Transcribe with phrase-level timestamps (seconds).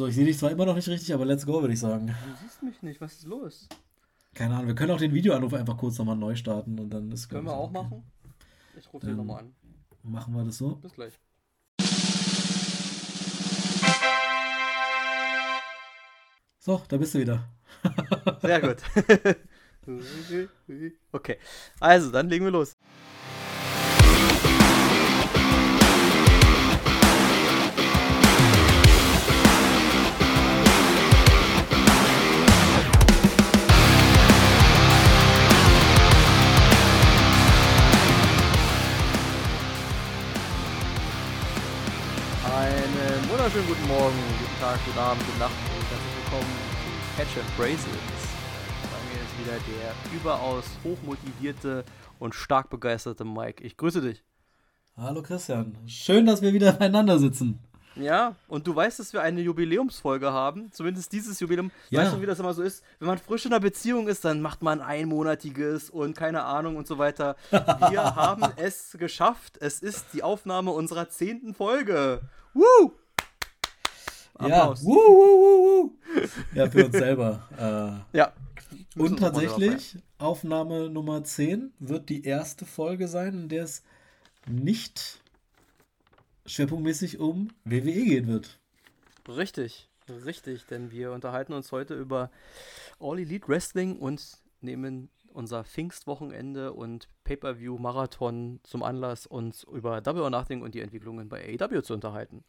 [0.00, 2.06] So, ich sehe dich zwar immer noch nicht richtig, aber let's go, würde ich sagen.
[2.06, 3.68] Du siehst mich nicht, was ist los?
[4.32, 7.28] Keine Ahnung, wir können auch den Videoanruf einfach kurz nochmal neu starten und dann ist
[7.28, 7.82] Können wir auch okay.
[7.82, 8.02] machen?
[8.78, 9.54] Ich rufe den nochmal an.
[10.02, 10.76] Machen wir das so?
[10.76, 11.20] Bis gleich.
[16.60, 17.44] So, da bist du wieder.
[18.40, 18.78] Sehr gut.
[21.12, 21.36] okay,
[21.78, 22.74] also dann legen wir los.
[43.60, 47.56] Wunderschönen guten Morgen, guten Tag, guten Abend, gute Nacht und herzlich willkommen zu Catch and
[47.56, 48.22] Bracelets.
[48.82, 51.84] Bei mir ist wieder der überaus hochmotivierte
[52.18, 53.62] und stark begeisterte Mike.
[53.62, 54.22] Ich grüße dich.
[54.96, 57.58] Hallo Christian, schön, dass wir wieder beieinander sitzen.
[57.96, 61.70] Ja, und du weißt, dass wir eine Jubiläumsfolge haben, zumindest dieses Jubiläum.
[61.90, 62.00] Ja.
[62.00, 62.82] Weißt du, wie das immer so ist?
[62.98, 66.86] Wenn man frisch in einer Beziehung ist, dann macht man einmonatiges und keine Ahnung und
[66.86, 67.36] so weiter.
[67.50, 69.58] Wir haben es geschafft.
[69.60, 72.22] Es ist die Aufnahme unserer zehnten Folge.
[72.54, 72.92] Woo!
[74.40, 74.82] Applaus.
[74.82, 75.90] Ja, wuh, wuh, wuh,
[76.54, 78.04] ja für uns selber.
[78.12, 78.32] Äh, ja.
[78.96, 83.82] Und tatsächlich, Aufnahme Nummer 10 wird die erste Folge sein, in der es
[84.46, 85.20] nicht
[86.46, 88.58] schwerpunktmäßig um WWE gehen wird.
[89.28, 92.30] Richtig, richtig, denn wir unterhalten uns heute über
[92.98, 100.30] All Elite Wrestling und nehmen unser Pfingstwochenende und Pay-Per-View-Marathon zum Anlass, uns über Double or
[100.30, 102.44] Nothing und die Entwicklungen bei AEW zu unterhalten.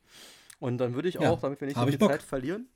[0.62, 2.70] Und dann würde ich auch, ja, damit wir nicht so viel Zeit verlieren.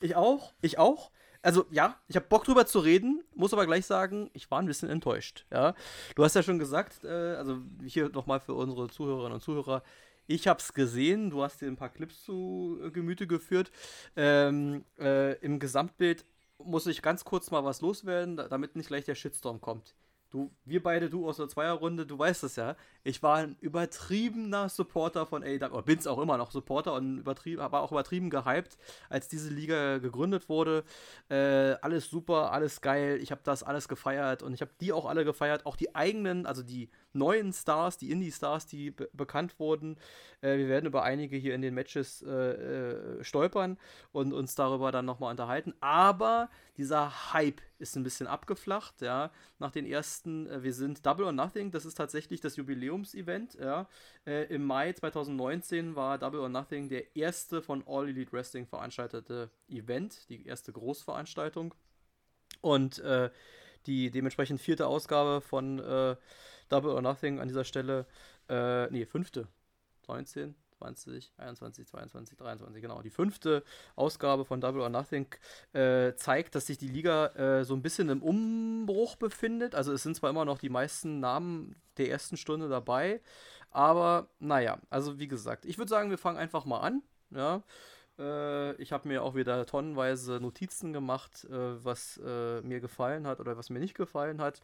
[0.00, 1.10] Ich auch, ich auch.
[1.42, 4.66] Also ja, ich habe Bock drüber zu reden, muss aber gleich sagen, ich war ein
[4.66, 5.44] bisschen enttäuscht.
[5.52, 5.74] Ja,
[6.14, 9.82] du hast ja schon gesagt, äh, also hier nochmal für unsere Zuhörerinnen und Zuhörer,
[10.28, 13.72] ich habe es gesehen, du hast dir ein paar Clips zu äh, Gemüte geführt.
[14.14, 16.24] Ähm, äh, Im Gesamtbild
[16.58, 19.96] muss ich ganz kurz mal was loswerden, damit nicht gleich der Shitstorm kommt.
[20.34, 22.74] Du, wir beide, du aus der Zweierrunde, du weißt es ja.
[23.04, 27.60] Ich war ein übertriebener Supporter von AEW, oder bin's auch immer noch Supporter und übertrieben,
[27.60, 28.76] war auch übertrieben gehypt,
[29.08, 30.82] als diese Liga gegründet wurde.
[31.28, 33.20] Äh, alles super, alles geil.
[33.22, 35.66] Ich habe das alles gefeiert und ich habe die auch alle gefeiert.
[35.66, 39.96] Auch die eigenen, also die neuen Stars, die Indie-Stars, die be bekannt wurden.
[40.40, 43.78] Äh, wir werden über einige hier in den Matches äh, äh, stolpern
[44.12, 45.74] und uns darüber dann nochmal unterhalten.
[45.80, 51.26] Aber dieser Hype ist ein bisschen abgeflacht, ja, nach den ersten, äh, wir sind Double
[51.26, 53.88] or Nothing, das ist tatsächlich das Jubiläumsevent, ja.
[54.26, 59.50] Äh, Im Mai 2019 war Double or Nothing der erste von All Elite Wrestling veranstaltete
[59.68, 61.74] Event, die erste Großveranstaltung.
[62.60, 63.30] Und äh,
[63.86, 65.78] die dementsprechend vierte Ausgabe von
[66.68, 68.06] Double or Nothing an dieser Stelle.
[68.48, 69.48] Äh, nee, fünfte.
[70.08, 73.02] 19, 20, 21, 22, 23, genau.
[73.02, 73.62] Die fünfte
[73.96, 75.26] Ausgabe von Double or Nothing
[75.72, 79.74] äh, zeigt, dass sich die Liga äh, so ein bisschen im Umbruch befindet.
[79.74, 83.20] Also es sind zwar immer noch die meisten Namen der ersten Stunde dabei,
[83.70, 87.02] aber naja, also wie gesagt, ich würde sagen, wir fangen einfach mal an.
[87.30, 87.62] Ja.
[88.18, 93.40] Äh, ich habe mir auch wieder tonnenweise Notizen gemacht, äh, was äh, mir gefallen hat
[93.40, 94.60] oder was mir nicht gefallen hat.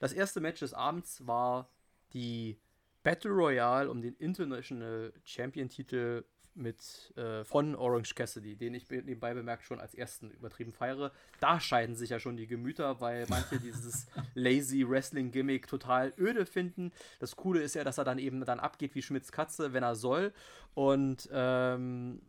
[0.00, 1.68] Das erste Match des Abends war
[2.12, 2.58] die
[3.02, 6.24] Battle Royale um den International Champion Titel
[6.56, 11.12] mit äh, von Orange Cassidy, den ich nebenbei bemerkt schon als ersten übertrieben feiere.
[11.40, 16.46] Da scheiden sich ja schon die Gemüter, weil manche dieses lazy Wrestling Gimmick total öde
[16.46, 16.92] finden.
[17.18, 19.96] Das Coole ist ja, dass er dann eben dann abgeht wie Schmitz Katze, wenn er
[19.96, 20.32] soll.
[20.74, 22.20] Und ähm,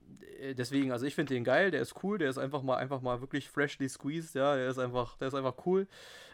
[0.53, 3.21] deswegen, also ich finde den geil, der ist cool, der ist einfach mal einfach mal
[3.21, 5.87] wirklich freshly squeezed, ja, der ist einfach, der ist einfach cool.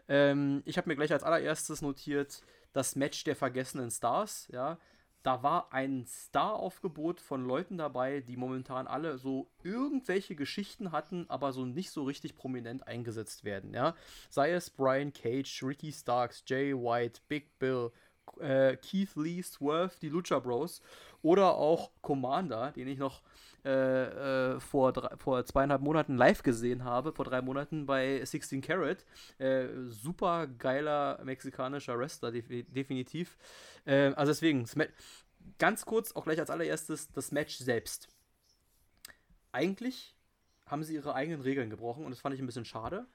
[0.08, 2.42] Ähm, ich habe mir gleich als allererstes notiert
[2.74, 4.78] das Match der vergessenen Stars, ja
[5.24, 11.54] da war ein Star-Aufgebot von Leuten dabei, die momentan alle so irgendwelche Geschichten hatten, aber
[11.54, 13.96] so nicht so richtig prominent eingesetzt werden, ja.
[14.30, 17.92] Sei es Brian Cage, Ricky Starks, Jay White, Big Bill,
[18.40, 20.82] äh, Keith Lee, Swerve, die Lucha Bros
[21.22, 23.22] oder auch Commander, den ich noch
[23.64, 28.62] äh, äh, vor, drei, vor zweieinhalb Monaten live gesehen habe, vor drei Monaten bei 16
[28.62, 29.06] Carat.
[29.38, 33.38] Äh, super geiler mexikanischer Wrestler, def definitiv.
[33.86, 34.66] Äh, also deswegen,
[35.60, 38.08] ganz kurz, auch gleich als allererstes, das Match selbst.
[39.52, 40.16] Eigentlich
[40.66, 43.06] haben sie ihre eigenen Regeln gebrochen und das fand ich ein bisschen schade.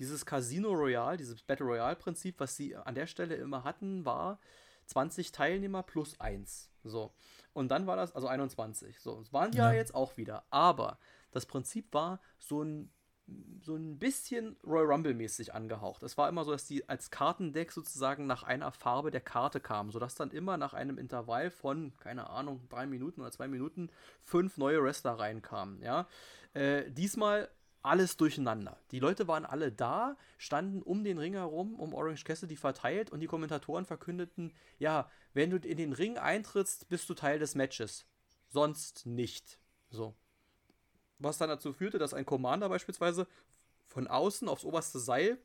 [0.00, 4.40] Dieses Casino Royale, dieses Battle Royale Prinzip, was sie an der Stelle immer hatten, war
[4.86, 6.70] 20 Teilnehmer plus 1.
[6.82, 7.12] So.
[7.52, 9.00] Und dann war das, also 21.
[9.00, 10.44] So, es waren ja, ja jetzt auch wieder.
[10.50, 10.98] Aber
[11.30, 12.90] das Prinzip war so ein
[13.60, 16.02] so ein bisschen Royal Rumble-mäßig angehaucht.
[16.02, 19.90] Es war immer so, dass die als Kartendeck sozusagen nach einer Farbe der Karte kamen,
[19.90, 23.90] sodass dann immer nach einem Intervall von, keine Ahnung, drei Minuten oder zwei Minuten
[24.22, 25.80] fünf neue Wrestler reinkamen.
[25.80, 26.08] Ja?
[26.54, 27.48] Äh, diesmal
[27.82, 28.78] alles durcheinander.
[28.90, 33.20] Die Leute waren alle da, standen um den Ring herum, um Orange Cassidy verteilt und
[33.20, 38.06] die Kommentatoren verkündeten, ja, wenn du in den Ring eintrittst, bist du Teil des Matches.
[38.48, 39.58] Sonst nicht.
[39.90, 40.14] So.
[41.18, 43.26] Was dann dazu führte, dass ein Commander beispielsweise
[43.86, 45.38] von außen aufs oberste Seil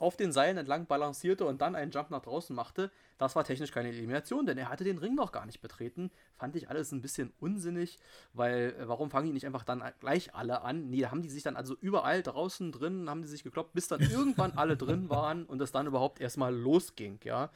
[0.00, 3.72] auf den Seilen entlang balancierte und dann einen Jump nach draußen machte, das war technisch
[3.72, 6.10] keine Elimination, denn er hatte den Ring noch gar nicht betreten.
[6.36, 7.98] Fand ich alles ein bisschen unsinnig,
[8.32, 10.88] weil äh, warum fangen die nicht einfach dann gleich alle an?
[10.90, 13.88] Nee, da haben die sich dann also überall draußen drin, haben die sich gekloppt, bis
[13.88, 17.50] dann irgendwann alle drin waren und es dann überhaupt erstmal losging, ja.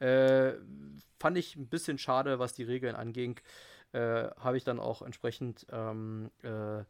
[0.00, 0.54] Äh,
[1.20, 3.40] fand ich ein bisschen schade, was die Regeln anging.
[3.92, 6.82] Äh, Habe ich dann auch entsprechend ähm, äh,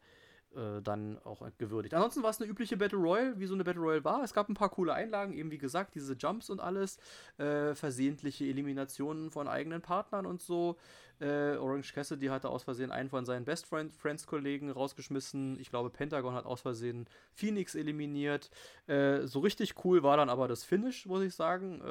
[0.55, 1.93] äh, dann auch gewürdigt.
[1.93, 4.23] Ansonsten war es eine übliche Battle Royale, wie so eine Battle Royale war.
[4.23, 6.97] Es gab ein paar coole Einlagen, eben wie gesagt, diese Jumps und alles,
[7.37, 10.77] äh, versehentliche Eliminationen von eigenen Partnern und so.
[11.19, 15.59] Äh, Orange Cassidy hatte aus Versehen einen von seinen Best Friend Friends Kollegen rausgeschmissen.
[15.59, 18.49] Ich glaube, Pentagon hat aus Versehen Phoenix eliminiert.
[18.87, 21.81] Äh, so richtig cool war dann aber das Finish, muss ich sagen.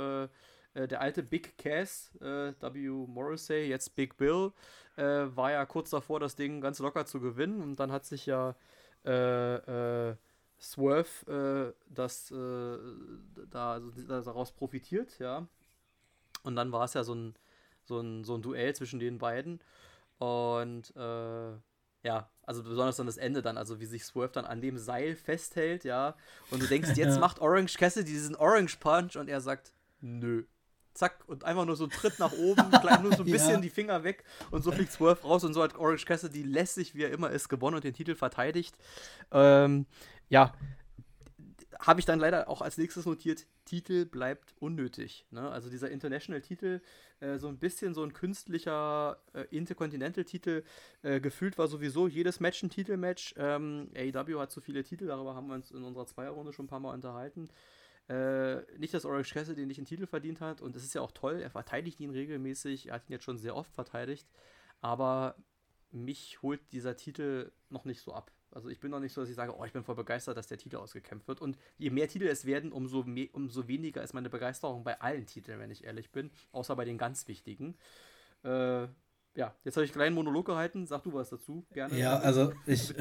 [0.74, 2.88] Äh, äh, der alte Big Cass, W.
[3.06, 4.52] Morrissey, jetzt Big Bill,
[4.96, 7.62] äh, war ja kurz davor, das Ding ganz locker zu gewinnen.
[7.62, 8.54] Und dann hat sich ja
[9.04, 10.16] äh, äh,
[10.60, 12.78] Swerve äh, das äh,
[13.50, 13.90] da also
[14.22, 15.46] daraus profitiert, ja.
[16.42, 17.34] Und dann war es ja so ein,
[17.84, 19.60] so, ein, so ein Duell zwischen den beiden.
[20.18, 21.52] Und äh,
[22.02, 25.16] ja, also besonders dann das Ende dann, also wie sich Swerve dann an dem Seil
[25.16, 26.16] festhält, ja.
[26.50, 30.44] Und du denkst, jetzt macht Orange Cassidy diesen Orange Punch und er sagt, nö
[30.94, 33.60] zack, und einfach nur so einen Tritt nach oben, klein, nur so ein bisschen ja.
[33.60, 37.02] die Finger weg und so fliegt Swerve raus und so hat Orange Cassidy lässig, wie
[37.02, 38.76] er immer ist, gewonnen und den Titel verteidigt.
[39.30, 39.86] Ähm,
[40.28, 40.52] ja,
[41.80, 45.26] habe ich dann leider auch als nächstes notiert, Titel bleibt unnötig.
[45.30, 45.50] Ne?
[45.50, 46.80] Also dieser International-Titel,
[47.20, 50.62] äh, so ein bisschen so ein künstlicher äh, Intercontinental-Titel,
[51.02, 53.34] äh, gefühlt war sowieso jedes Match ein Titelmatch.
[53.36, 56.68] Ähm, AEW hat zu viele Titel, darüber haben wir uns in unserer Zweierrunde schon ein
[56.68, 57.48] paar Mal unterhalten.
[58.08, 61.12] Äh, nicht, dass Orange Cassidy nicht einen Titel verdient hat und es ist ja auch
[61.12, 64.28] toll, er verteidigt ihn regelmäßig, er hat ihn jetzt schon sehr oft verteidigt,
[64.80, 65.36] aber
[65.90, 68.30] mich holt dieser Titel noch nicht so ab.
[68.50, 70.46] Also ich bin noch nicht so, dass ich sage, oh, ich bin voll begeistert, dass
[70.46, 71.40] der Titel ausgekämpft wird.
[71.40, 75.26] Und je mehr Titel es werden, umso, mehr, umso weniger ist meine Begeisterung bei allen
[75.26, 77.76] Titeln, wenn ich ehrlich bin, außer bei den ganz wichtigen.
[78.44, 78.86] Äh,
[79.36, 80.86] ja, jetzt habe ich einen kleinen Monolog gehalten.
[80.86, 81.98] Sag du was dazu, gerne.
[81.98, 82.94] Ja, also ich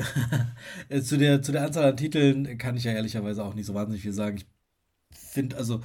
[1.04, 4.02] zu, der, zu der Anzahl an Titeln kann ich ja ehrlicherweise auch nicht so wahnsinnig
[4.02, 4.38] viel sagen.
[4.38, 4.48] Ich
[5.14, 5.82] finde, also,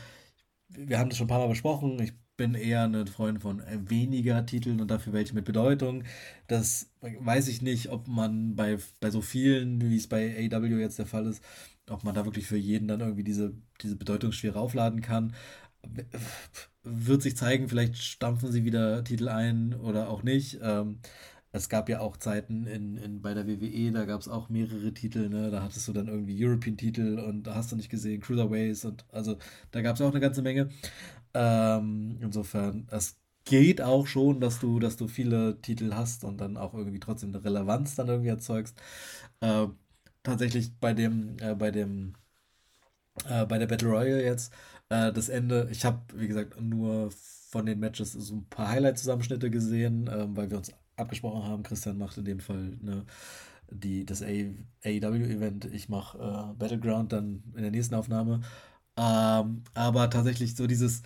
[0.69, 2.01] wir haben das schon ein paar Mal besprochen.
[2.01, 6.05] Ich bin eher ein Freund von weniger Titeln und dafür welche mit Bedeutung.
[6.47, 10.99] Das weiß ich nicht, ob man bei, bei so vielen, wie es bei AW jetzt
[10.99, 11.43] der Fall ist,
[11.91, 15.35] ob man da wirklich für jeden dann irgendwie diese, diese Bedeutungsschwere aufladen kann.
[16.83, 20.59] Wird sich zeigen, vielleicht stampfen sie wieder Titel ein oder auch nicht.
[20.63, 21.01] Ähm,
[21.59, 24.95] es gab ja auch Zeiten in, in, bei der WWE, da gab es auch mehrere
[24.95, 25.51] Titel, ne?
[25.51, 29.37] Da hattest du dann irgendwie European-Titel und da hast du nicht gesehen, Cruiserweights und also
[29.73, 30.71] da gab es auch eine ganze Menge.
[31.35, 36.57] Ähm, insofern, es geht auch schon, dass du, dass du viele Titel hast und dann
[36.57, 38.81] auch irgendwie trotzdem eine Relevanz dann irgendwie erzeugst.
[39.41, 39.69] Äh,
[40.23, 42.15] tatsächlich bei dem, äh, bei dem,
[43.29, 44.53] äh, bei der Battle Royale jetzt,
[44.91, 47.11] äh, das Ende, ich habe, wie gesagt, nur
[47.51, 51.63] von den Matches so ein paar Highlight-Zusammenschnitte gesehen, ähm, weil wir uns abgesprochen haben.
[51.63, 53.05] Christian macht in dem Fall ne,
[53.71, 55.67] die, das AEW-Event.
[55.67, 58.41] Ich mache äh, Battleground dann in der nächsten Aufnahme.
[58.97, 61.03] Ähm, aber tatsächlich so dieses,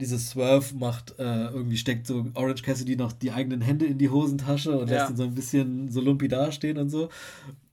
[0.00, 4.10] dieses Swerve macht, äh, irgendwie steckt so Orange Cassidy noch die eigenen Hände in die
[4.10, 4.98] Hosentasche und ja.
[4.98, 7.08] lässt ihn so ein bisschen so lumpi dastehen und so.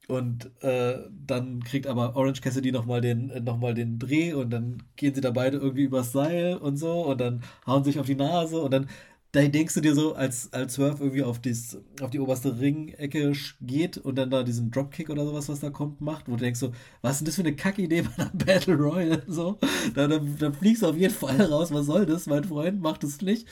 [0.08, 4.84] Und äh, dann kriegt aber Orange Cassidy nochmal den, äh, noch den Dreh und dann
[4.98, 8.16] gehen sie da beide irgendwie übers Seil und so und dann hauen sich auf die
[8.16, 8.90] Nase und dann
[9.34, 13.34] da denkst du dir so, als, als Surf irgendwie auf, dies, auf die oberste Ringecke
[13.62, 16.60] geht und dann da diesen Dropkick oder sowas, was da kommt, macht, wo du denkst
[16.60, 16.72] so,
[17.02, 19.24] was ist denn das für eine Kackidee bei einer Battle Royale?
[19.28, 19.60] So,
[19.96, 23.04] da, dann, dann fliegst du auf jeden Fall raus, was soll das, mein Freund, macht
[23.04, 23.48] es nicht.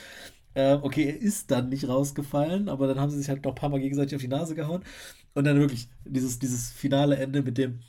[0.54, 3.56] Äh, okay, er ist dann nicht rausgefallen, aber dann haben sie sich halt noch ein
[3.56, 4.84] paar Mal gegenseitig auf die Nase gehauen.
[5.34, 7.80] Und dann wirklich dieses, dieses finale Ende mit dem,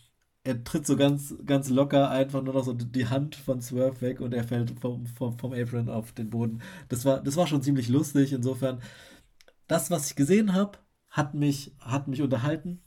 [0.43, 4.19] er tritt so ganz, ganz locker einfach nur noch so die Hand von Swerve weg
[4.21, 6.61] und er fällt vom, vom, vom Apron auf den Boden.
[6.89, 8.33] Das war, das war schon ziemlich lustig.
[8.33, 8.81] Insofern,
[9.67, 12.81] das, was ich gesehen habe, hat mich, hat mich unterhalten.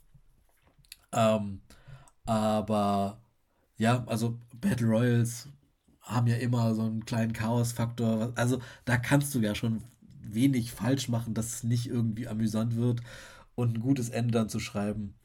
[1.13, 1.61] Ähm,
[2.25, 3.21] aber
[3.77, 5.49] ja, also Battle Royals
[6.01, 8.33] haben ja immer so einen kleinen Chaos-Faktor.
[8.35, 9.83] Also da kannst du ja schon
[10.21, 13.01] wenig falsch machen, dass es nicht irgendwie amüsant wird
[13.55, 15.15] und ein gutes Ende dann zu schreiben.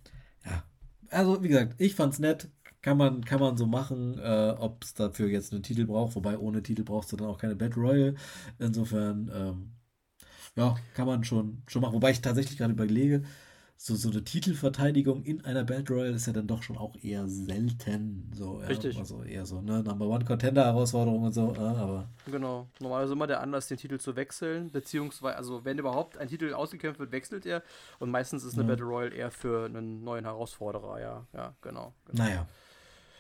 [0.45, 0.65] Ja,
[1.13, 2.51] also wie gesagt, ich fand's nett.
[2.83, 6.37] Kann man, kann man so machen, äh, ob es dafür jetzt einen Titel braucht, wobei
[6.39, 8.15] ohne Titel brauchst du dann auch keine Battle Royale.
[8.59, 9.73] Insofern, ähm,
[10.57, 11.95] ja, kann man schon, schon machen.
[11.95, 13.25] Wobei ich tatsächlich gerade überlege,
[13.85, 17.27] so, so eine Titelverteidigung in einer Battle Royale ist ja dann doch schon auch eher
[17.27, 18.31] selten.
[18.33, 18.95] So, Richtig.
[18.95, 19.83] Ja, also eher so, ne?
[19.83, 22.09] Number One Contender Herausforderung und so, ja, aber.
[22.31, 22.69] Genau.
[22.79, 27.01] Normalerweise immer der Anlass, den Titel zu wechseln, beziehungsweise, also wenn überhaupt ein Titel ausgekämpft
[27.01, 27.65] wird, wechselt er.
[27.99, 28.69] Und meistens ist eine ja.
[28.69, 31.27] Battle Royale eher für einen neuen Herausforderer, ja.
[31.33, 31.93] Ja, genau.
[32.07, 32.23] genau.
[32.23, 32.47] Naja.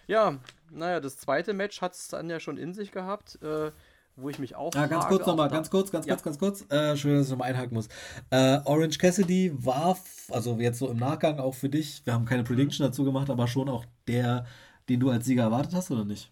[0.06, 0.38] Ja,
[0.70, 3.42] naja, das zweite Match hat es dann ja schon in sich gehabt.
[3.42, 3.72] Äh,
[4.16, 4.74] wo ich mich auch.
[4.74, 6.14] Ah, ganz kurz nochmal, ganz kurz, ganz ja.
[6.14, 6.70] kurz, ganz kurz.
[6.70, 7.88] Äh, schön, dass ich nochmal einhaken muss.
[8.30, 9.98] Äh, Orange Cassidy war,
[10.30, 13.48] also jetzt so im Nachgang auch für dich, wir haben keine Prediction dazu gemacht, aber
[13.48, 14.46] schon auch der,
[14.88, 16.30] den du als Sieger erwartet hast, oder nicht?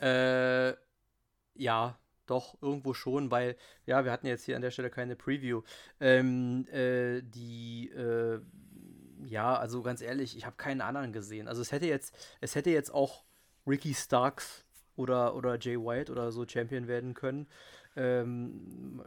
[0.00, 0.74] Äh,
[1.54, 5.62] ja, doch, irgendwo schon, weil, ja, wir hatten jetzt hier an der Stelle keine Preview.
[6.00, 8.40] Ähm, äh, die, äh,
[9.26, 11.48] ja, also ganz ehrlich, ich habe keinen anderen gesehen.
[11.48, 13.24] Also es hätte jetzt, es hätte jetzt auch
[13.66, 14.64] Ricky Starks
[14.96, 17.46] oder, oder Jay White oder so Champion werden können.
[17.96, 19.02] Ähm,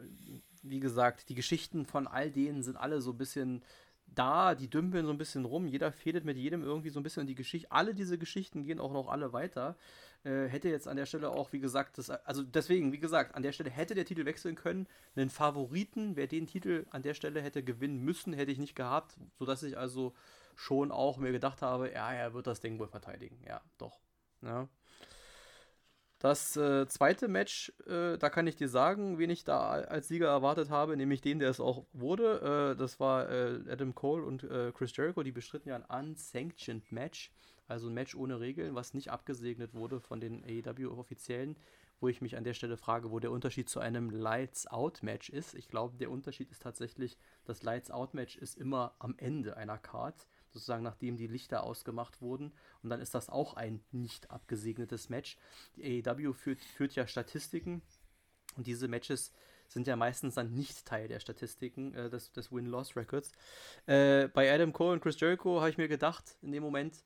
[0.63, 3.63] wie gesagt, die Geschichten von all denen sind alle so ein bisschen
[4.07, 7.27] da, die dümpeln so ein bisschen rum, jeder fädelt mit jedem irgendwie so ein bisschen
[7.27, 7.71] die Geschichte.
[7.71, 9.75] Alle diese Geschichten gehen auch noch alle weiter.
[10.23, 13.43] Äh, hätte jetzt an der Stelle auch, wie gesagt, das, also deswegen, wie gesagt, an
[13.43, 14.87] der Stelle hätte der Titel wechseln können.
[15.15, 19.17] Einen Favoriten, wer den Titel an der Stelle hätte gewinnen müssen, hätte ich nicht gehabt,
[19.37, 20.13] sodass ich also
[20.55, 23.39] schon auch mir gedacht habe, ja, er wird das Ding wohl verteidigen.
[23.45, 23.99] Ja, doch.
[24.41, 24.69] Ja.
[26.25, 30.27] Das äh, zweite Match, äh, da kann ich dir sagen, wen ich da als Sieger
[30.27, 32.73] erwartet habe, nämlich den, der es auch wurde.
[32.73, 36.91] Äh, das war äh, Adam Cole und äh, Chris Jericho, die bestritten ja ein Unsanctioned
[36.91, 37.31] Match,
[37.67, 41.57] also ein Match ohne Regeln, was nicht abgesegnet wurde von den AEW-Offiziellen,
[41.99, 45.53] wo ich mich an der Stelle frage, wo der Unterschied zu einem Lights-Out-Match ist.
[45.53, 50.25] Ich glaube, der Unterschied ist tatsächlich, das Lights-Out-Match ist immer am Ende einer Card
[50.55, 52.53] sozusagen nachdem die Lichter ausgemacht wurden.
[52.81, 55.37] Und dann ist das auch ein nicht abgesegnetes Match.
[55.75, 57.81] Die AEW führt, führt ja Statistiken
[58.55, 59.31] und diese Matches
[59.67, 63.31] sind ja meistens dann nicht Teil der Statistiken äh, des, des Win-Loss-Records.
[63.87, 67.03] Äh, bei Adam Cole und Chris Jericho habe ich mir gedacht, in dem Moment,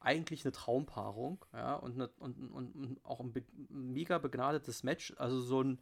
[0.00, 5.12] eigentlich eine Traumpaarung, ja, und, eine, und, und, und auch ein be mega begnadetes Match,
[5.18, 5.78] also so ein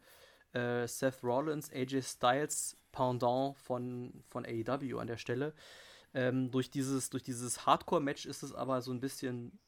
[0.51, 5.53] äh, Seth Rollins, AJ Styles Pendant von, von AEW an der Stelle.
[6.13, 9.59] Ähm, durch dieses, durch dieses Hardcore-Match ist es aber so ein bisschen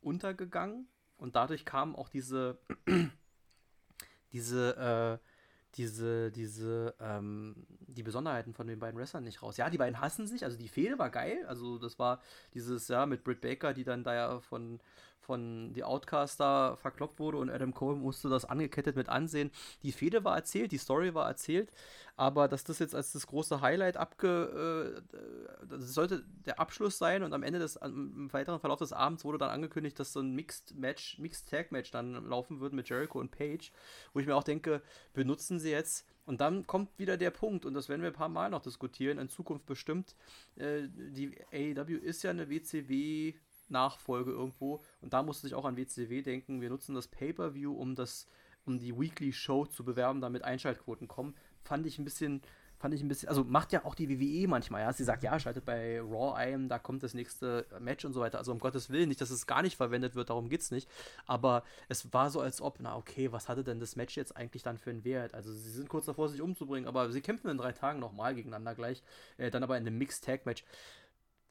[0.00, 0.86] untergegangen
[1.16, 2.58] und dadurch kamen auch diese,
[4.32, 5.26] diese, äh,
[5.74, 9.56] diese, diese, ähm, die Besonderheiten von den beiden Wrestlern nicht raus.
[9.56, 12.22] Ja, die beiden hassen sich, also die Fehde war geil, also das war
[12.54, 14.80] dieses, ja, mit Britt Baker, die dann da ja von,
[15.28, 19.50] von The Outcast da verkloppt wurde und Adam Cole musste das angekettet mit ansehen.
[19.82, 21.70] Die Fehde war erzählt, die Story war erzählt,
[22.16, 25.02] aber dass das jetzt als das große Highlight abge.
[25.12, 29.22] Äh, das sollte der Abschluss sein und am Ende des, im weiteren Verlauf des Abends
[29.26, 32.88] wurde dann angekündigt, dass so ein Mixed Match, Mixed Tag Match dann laufen wird mit
[32.88, 33.70] Jericho und Page,
[34.14, 34.80] wo ich mir auch denke,
[35.12, 36.06] benutzen sie jetzt.
[36.24, 39.18] Und dann kommt wieder der Punkt, und das werden wir ein paar Mal noch diskutieren,
[39.18, 40.14] in Zukunft bestimmt.
[40.56, 43.34] Äh, die AEW ist ja eine WCW
[43.70, 44.80] Nachfolge irgendwo.
[45.00, 46.60] Und da musste ich auch an WCW denken.
[46.60, 48.26] Wir nutzen das Pay-Per-View, um das,
[48.66, 51.34] um die Weekly Show zu bewerben, damit Einschaltquoten kommen.
[51.62, 52.42] Fand ich ein bisschen,
[52.78, 54.92] fand ich ein bisschen, also macht ja auch die WWE manchmal, ja.
[54.92, 58.38] Sie sagt, ja, schaltet bei Raw ein, da kommt das nächste Match und so weiter.
[58.38, 60.88] Also um Gottes Willen nicht, dass es gar nicht verwendet wird, darum geht's nicht.
[61.26, 64.62] Aber es war so, als ob, na okay, was hatte denn das Match jetzt eigentlich
[64.62, 65.34] dann für einen Wert?
[65.34, 68.74] Also sie sind kurz davor, sich umzubringen, aber sie kämpfen in drei Tagen nochmal gegeneinander
[68.74, 69.02] gleich.
[69.36, 70.64] Äh, dann aber in einem Mixed Tag Match.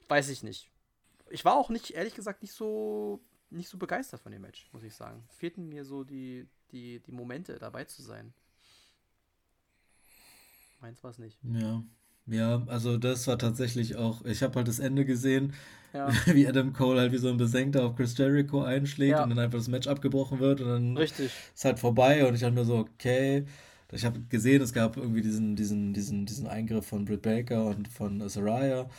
[0.07, 0.71] Weiß ich nicht
[1.29, 4.83] ich war auch nicht, ehrlich gesagt, nicht so, nicht so begeistert von dem Match, muss
[4.83, 5.23] ich sagen.
[5.29, 8.33] Fehlten mir so die, die, die Momente, dabei zu sein.
[10.81, 11.39] Meins war es nicht.
[11.43, 11.83] Ja.
[12.29, 15.53] Ja, also das war tatsächlich auch, ich habe halt das Ende gesehen,
[15.93, 16.09] ja.
[16.25, 19.23] wie Adam Cole halt wie so ein Besenkter auf Chris Jericho einschlägt ja.
[19.23, 21.31] und dann einfach das Match abgebrochen wird und dann Richtig.
[21.55, 23.45] ist halt vorbei und ich habe mir so, okay,
[23.93, 27.87] ich habe gesehen, es gab irgendwie diesen, diesen, diesen, diesen Eingriff von Britt Baker und
[27.87, 28.89] von Saraya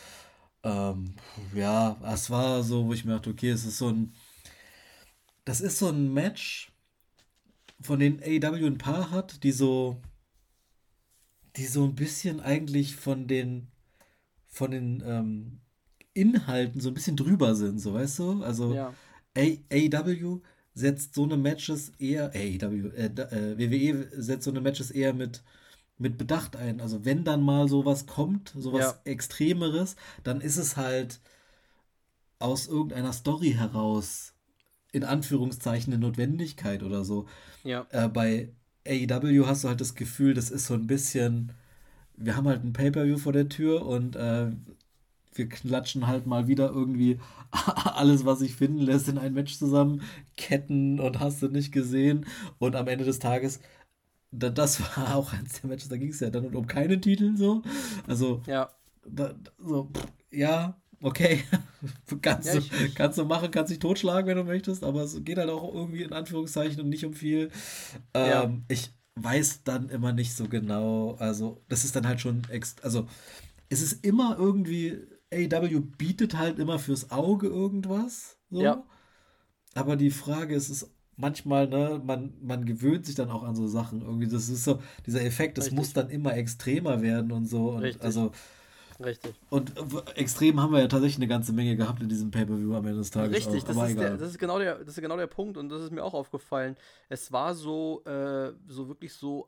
[0.63, 1.15] ähm,
[1.53, 4.13] ja, es war so, wo ich mir dachte, okay, es ist so ein.
[5.45, 6.71] Das ist so ein Match,
[7.81, 10.01] von den AEW ein paar hat, die so.
[11.55, 13.67] die so ein bisschen eigentlich von den.
[14.47, 15.59] von den ähm,
[16.13, 18.43] Inhalten so ein bisschen drüber sind, so weißt du?
[18.43, 18.93] Also ja.
[19.37, 20.41] AEW
[20.73, 22.31] setzt so eine Matches eher.
[22.33, 25.43] AEW, äh, äh, WWE setzt so eine Matches eher mit
[25.99, 26.81] mit Bedacht ein.
[26.81, 29.11] Also wenn dann mal sowas kommt, sowas ja.
[29.11, 31.19] Extremeres, dann ist es halt
[32.39, 34.33] aus irgendeiner Story heraus
[34.91, 37.27] in Anführungszeichen eine Notwendigkeit oder so.
[37.63, 37.85] Ja.
[37.91, 38.49] Äh, bei
[38.87, 41.51] AEW hast du halt das Gefühl, das ist so ein bisschen,
[42.15, 44.51] wir haben halt ein Pay-per-view vor der Tür und äh,
[45.33, 47.19] wir klatschen halt mal wieder irgendwie
[47.85, 50.01] alles, was sich finden lässt, in ein Match zusammen,
[50.37, 52.25] Ketten und hast du nicht gesehen.
[52.57, 53.59] Und am Ende des Tages,
[54.31, 57.61] das war auch eins der Matches, da ging es ja dann um keine Titel so.
[58.07, 58.69] Also, ja,
[59.05, 59.89] da, so,
[60.31, 61.43] ja, okay.
[62.21, 65.23] kannst, ja, ich, du, kannst du machen, kannst dich totschlagen, wenn du möchtest, aber es
[65.23, 67.51] geht halt auch irgendwie in Anführungszeichen und nicht um viel.
[68.13, 68.53] Ähm, ja.
[68.67, 72.43] Ich weiß dann immer nicht so genau, also das ist dann halt schon,
[72.81, 73.07] also
[73.69, 74.99] es ist immer irgendwie
[75.31, 78.37] AW bietet halt immer fürs Auge irgendwas.
[78.49, 78.61] So.
[78.61, 78.83] Ja.
[79.75, 83.67] Aber die Frage ist, ist manchmal, ne, man, man gewöhnt sich dann auch an so
[83.67, 84.01] Sachen.
[84.01, 87.71] Irgendwie, das ist so, dieser Effekt, das muss dann immer extremer werden und so.
[87.71, 88.03] Und Richtig.
[88.03, 88.31] also.
[89.01, 89.33] Richtig.
[89.49, 89.73] Und
[90.17, 93.11] extrem haben wir ja tatsächlich eine ganze Menge gehabt in diesem Pay-Per-View am Ende des
[93.11, 93.33] Tages.
[93.33, 95.83] Richtig, das, ist der, das, ist genau der, das ist genau der Punkt und das
[95.83, 96.75] ist mir auch aufgefallen.
[97.07, 99.47] Es war so, äh, so wirklich so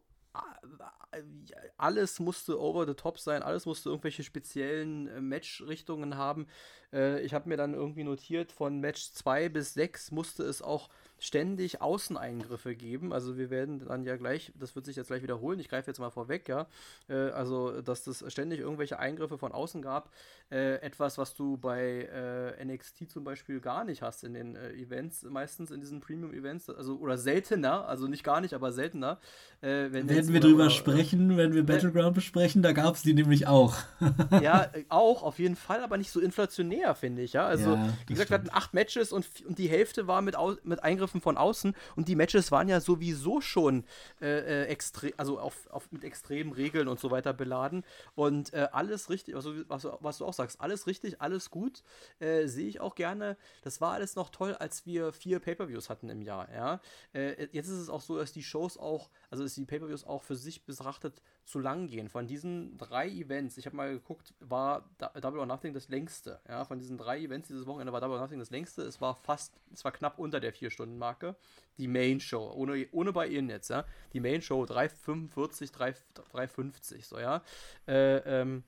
[1.77, 6.47] alles musste over the top sein, alles musste irgendwelche speziellen äh, Match-Richtungen haben.
[6.93, 10.89] Äh, ich habe mir dann irgendwie notiert, von Match 2 bis 6 musste es auch
[11.19, 13.13] ständig Außeneingriffe geben.
[13.13, 15.99] Also wir werden dann ja gleich, das wird sich jetzt gleich wiederholen, ich greife jetzt
[15.99, 16.67] mal vorweg, ja.
[17.07, 20.11] Äh, also, dass es ständig irgendwelche Eingriffe von außen gab.
[20.49, 24.73] Äh, etwas, was du bei äh, NXT zum Beispiel gar nicht hast in den äh,
[24.73, 29.19] Events, meistens in diesen Premium-Events, also oder seltener, also nicht gar nicht, aber seltener.
[29.61, 30.69] Wenn Werden wir drüber oder,
[31.01, 33.75] sprechen, wenn wir Battleground besprechen, da gab es die nämlich auch.
[34.41, 37.46] ja, auch, auf jeden Fall, aber nicht so inflationär, finde ich, ja.
[37.46, 38.29] Also, ja, wie gesagt, stimmt.
[38.29, 42.08] wir hatten acht Matches und, und die Hälfte war mit, mit Eingriffen von außen und
[42.08, 43.84] die Matches waren ja sowieso schon
[44.22, 47.84] äh, äh extrem, also auf, auf, mit extremen Regeln und so weiter beladen
[48.15, 51.84] und äh, alles richtig, also was, was, du auch sagst, alles richtig, alles gut,
[52.20, 53.38] äh, sehe ich auch gerne.
[53.63, 56.81] Das war alles noch toll, als wir vier Pay-per-Views hatten im Jahr, ja.
[57.13, 60.24] Äh, jetzt ist es auch so, dass die Shows auch, also dass die Pay-per-Views auch
[60.24, 62.10] für sich betrachtet zu lang gehen.
[62.10, 66.39] Von diesen drei Events, ich habe mal geguckt, war Double or Nothing das längste.
[66.48, 68.83] Ja, von diesen drei Events dieses Wochenende war Double or Nothing das längste.
[68.83, 71.36] Es war fast, es war knapp unter der 4-Stunden-Marke.
[71.77, 73.86] Die Main Show, ohne, ohne bei Ihnen jetzt, ja.
[74.13, 77.41] Die Main Show 3,45, 3,50, so, ja.
[77.88, 78.63] Äh, ähm,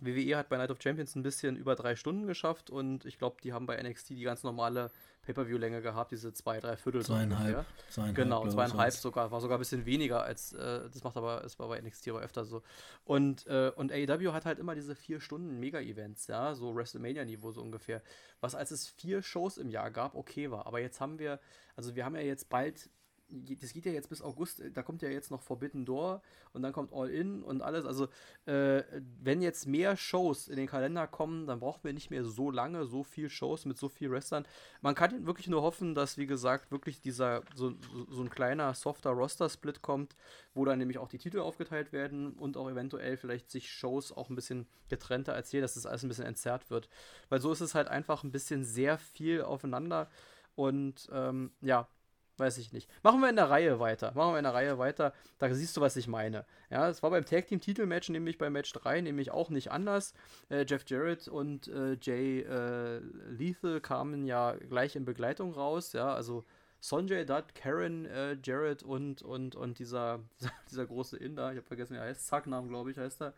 [0.00, 3.36] WWE hat bei Night of Champions ein bisschen über drei Stunden geschafft und ich glaube,
[3.42, 4.90] die haben bei NXT die ganz normale
[5.24, 7.04] Pay-Per-View-Länge gehabt, diese zwei, drei Viertel.
[7.04, 7.64] Zweieinhalb.
[7.90, 9.30] zweieinhalb genau, zweieinhalb sogar.
[9.30, 12.20] War sogar ein bisschen weniger als, äh, das macht aber, es war bei NXT aber
[12.20, 12.62] öfter so.
[13.04, 17.62] Und, äh, und AEW hat halt immer diese vier Stunden Mega-Events, ja, so WrestleMania-Niveau so
[17.62, 18.02] ungefähr.
[18.40, 20.66] Was als es vier Shows im Jahr gab, okay war.
[20.66, 21.40] Aber jetzt haben wir,
[21.76, 22.90] also wir haben ja jetzt bald
[23.60, 26.72] das geht ja jetzt bis August, da kommt ja jetzt noch Forbidden Door und dann
[26.72, 27.84] kommt All In und alles.
[27.84, 28.08] Also,
[28.46, 28.82] äh,
[29.22, 32.86] wenn jetzt mehr Shows in den Kalender kommen, dann brauchen wir nicht mehr so lange,
[32.86, 34.46] so viel Shows mit so viel Wrestlern.
[34.80, 38.74] Man kann wirklich nur hoffen, dass, wie gesagt, wirklich dieser so, so, so ein kleiner,
[38.74, 40.16] softer Roster-Split kommt,
[40.54, 44.30] wo dann nämlich auch die Titel aufgeteilt werden und auch eventuell vielleicht sich Shows auch
[44.30, 46.88] ein bisschen getrennter erzählen, dass das alles ein bisschen entzerrt wird.
[47.28, 50.08] Weil so ist es halt einfach ein bisschen sehr viel aufeinander.
[50.54, 51.88] Und ähm, ja,
[52.36, 52.90] Weiß ich nicht.
[53.04, 54.12] Machen wir in der Reihe weiter.
[54.14, 55.12] Machen wir in der Reihe weiter.
[55.38, 56.44] Da siehst du, was ich meine.
[56.68, 60.14] Ja, es war beim Tag Team Titelmatch, nämlich bei Match 3, nämlich auch nicht anders.
[60.48, 62.98] Äh, Jeff Jarrett und äh, Jay äh,
[63.30, 65.92] Lethal kamen ja gleich in Begleitung raus.
[65.92, 66.44] Ja, also
[66.80, 70.20] Sonjay Dutt, Karen äh, Jarrett und, und, und dieser,
[70.70, 73.34] dieser große Inder, ich habe vergessen, wie er heißt, Zacknamen, glaube ich, heißt er.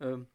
[0.00, 0.26] Ähm,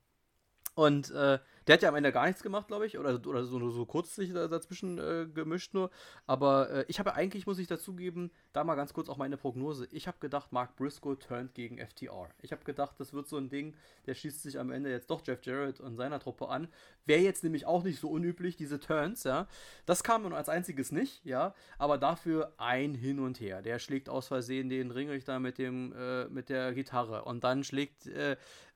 [0.73, 3.69] und äh, der hat ja am Ende gar nichts gemacht, glaube ich, oder, oder so,
[3.69, 5.89] so kurz sich dazwischen äh, gemischt nur.
[6.27, 9.87] Aber äh, ich habe eigentlich, muss ich dazugeben, da mal ganz kurz auch meine Prognose.
[9.91, 12.29] Ich habe gedacht, Mark Briscoe turnt gegen FTR.
[12.41, 13.75] Ich habe gedacht, das wird so ein Ding,
[14.05, 16.67] der schießt sich am Ende jetzt doch Jeff Jarrett und seiner Truppe an.
[17.05, 19.47] Wäre jetzt nämlich auch nicht so unüblich, diese Turns, ja.
[19.85, 21.53] Das kam nur als einziges nicht, ja.
[21.77, 23.61] Aber dafür ein Hin und Her.
[23.61, 27.23] Der schlägt aus Versehen den Ringrichter mit, dem, äh, mit der Gitarre.
[27.25, 28.07] Und dann schlägt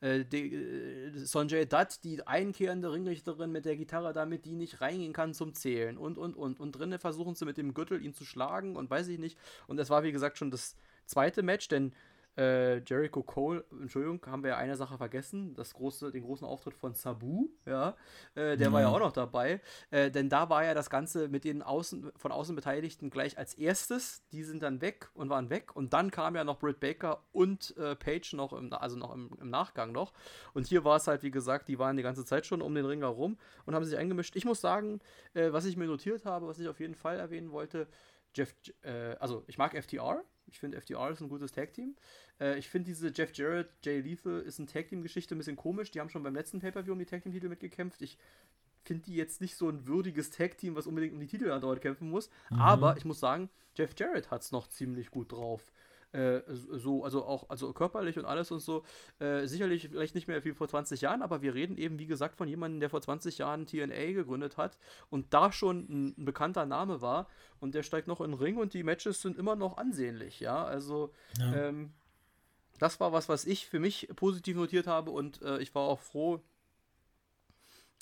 [0.01, 5.13] äh, die, äh, Sonjay Dutt die einkehrende Ringrichterin mit der Gitarre, damit die nicht reingehen
[5.13, 6.59] kann zum Zählen und, und, und.
[6.59, 9.37] Und drinnen versuchen sie mit dem Gürtel ihn zu schlagen und weiß ich nicht.
[9.67, 11.93] Und es war, wie gesagt, schon das zweite Match, denn
[12.39, 16.77] äh, Jericho Cole, Entschuldigung, haben wir ja eine Sache vergessen, das große, den großen Auftritt
[16.77, 17.97] von Sabu, ja,
[18.35, 18.73] äh, der mhm.
[18.73, 19.59] war ja auch noch dabei,
[19.91, 23.53] äh, denn da war ja das Ganze mit den Außen, von außen Beteiligten gleich als
[23.55, 25.75] erstes, die sind dann weg und waren weg.
[25.75, 29.31] Und dann kam ja noch Britt Baker und äh, Page noch, im, also noch im,
[29.41, 30.13] im, Nachgang noch.
[30.53, 32.85] Und hier war es halt, wie gesagt, die waren die ganze Zeit schon um den
[32.85, 34.35] Ring herum und haben sich eingemischt.
[34.37, 35.01] Ich muss sagen,
[35.33, 37.87] äh, was ich mir notiert habe, was ich auf jeden Fall erwähnen wollte,
[38.35, 41.95] Jeff, äh, also ich mag FTR, ich finde, FDR ist ein gutes Tag-Team.
[42.39, 45.91] Äh, ich finde, diese Jeff Jarrett, Jay Lethal ist eine Tag-Team-Geschichte ein bisschen komisch.
[45.91, 48.01] Die haben schon beim letzten Pay-Per-View um die Tag-Team-Titel mitgekämpft.
[48.01, 48.17] Ich
[48.83, 52.09] finde die jetzt nicht so ein würdiges Tag-Team, was unbedingt um die Titel andauernd kämpfen
[52.09, 52.29] muss.
[52.49, 52.59] Mhm.
[52.59, 55.71] Aber ich muss sagen, Jeff Jarrett hat es noch ziemlich gut drauf.
[56.11, 58.83] äh, so, also auch, also körperlich und alles und so,
[59.19, 62.35] äh, sicherlich vielleicht nicht mehr wie vor 20 Jahren, aber wir reden eben, wie gesagt,
[62.35, 64.79] von jemandem, der vor 20 Jahren TNA gegründet hat
[65.11, 67.27] und da schon ein, ein bekannter Name war
[67.59, 70.63] und der steigt noch in den Ring und die Matches sind immer noch ansehnlich, ja,
[70.63, 71.67] also ja.
[71.67, 71.93] Ähm,
[72.79, 75.99] das war was, was ich für mich positiv notiert habe und äh, ich war auch
[75.99, 76.41] froh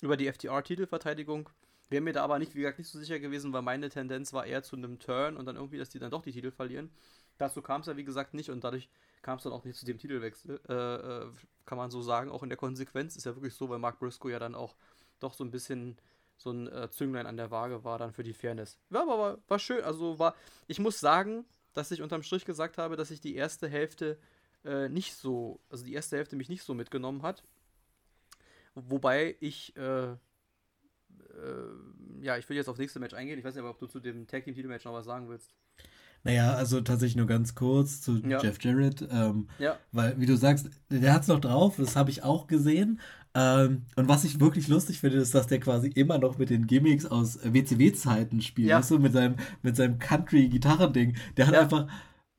[0.00, 1.50] über die FTR-Titelverteidigung.
[1.90, 4.46] Wäre mir da aber nicht, wie gesagt, nicht so sicher gewesen, weil meine Tendenz war
[4.46, 6.90] eher zu einem Turn und dann irgendwie, dass die dann doch die Titel verlieren.
[7.38, 8.88] Dazu kam es ja, wie gesagt, nicht und dadurch
[9.22, 10.60] kam es dann auch nicht zu dem Titelwechsel.
[10.68, 11.26] Äh, äh,
[11.64, 14.30] kann man so sagen, auch in der Konsequenz ist ja wirklich so, weil Mark Briscoe
[14.30, 14.76] ja dann auch
[15.18, 15.96] doch so ein bisschen
[16.36, 18.78] so ein äh, Zünglein an der Waage war dann für die Fairness.
[18.90, 19.82] Ja, aber war, war schön.
[19.82, 20.34] Also war,
[20.68, 24.18] ich muss sagen, dass ich unterm Strich gesagt habe, dass ich die erste Hälfte
[24.64, 27.42] äh, nicht so, also die erste Hälfte mich nicht so mitgenommen hat.
[28.74, 30.14] Wobei ich äh,
[31.38, 33.38] äh, ja, ich will jetzt aufs nächste Match eingehen.
[33.38, 35.54] Ich weiß nicht, ob du zu dem Tag Team Titelmatch noch was sagen willst.
[36.24, 38.42] Naja, also tatsächlich nur ganz kurz zu ja.
[38.42, 39.06] Jeff Jarrett.
[39.10, 39.78] Ähm, ja.
[39.92, 43.00] Weil, wie du sagst, der hat es noch drauf, das habe ich auch gesehen.
[43.34, 46.66] Ähm, und was ich wirklich lustig finde, ist, dass der quasi immer noch mit den
[46.66, 48.68] Gimmicks aus WCW-Zeiten spielt.
[48.68, 48.78] Ja.
[48.78, 51.16] Weißt du, mit seinem, mit seinem Country-Gitarrending.
[51.36, 51.86] Der hat einfach,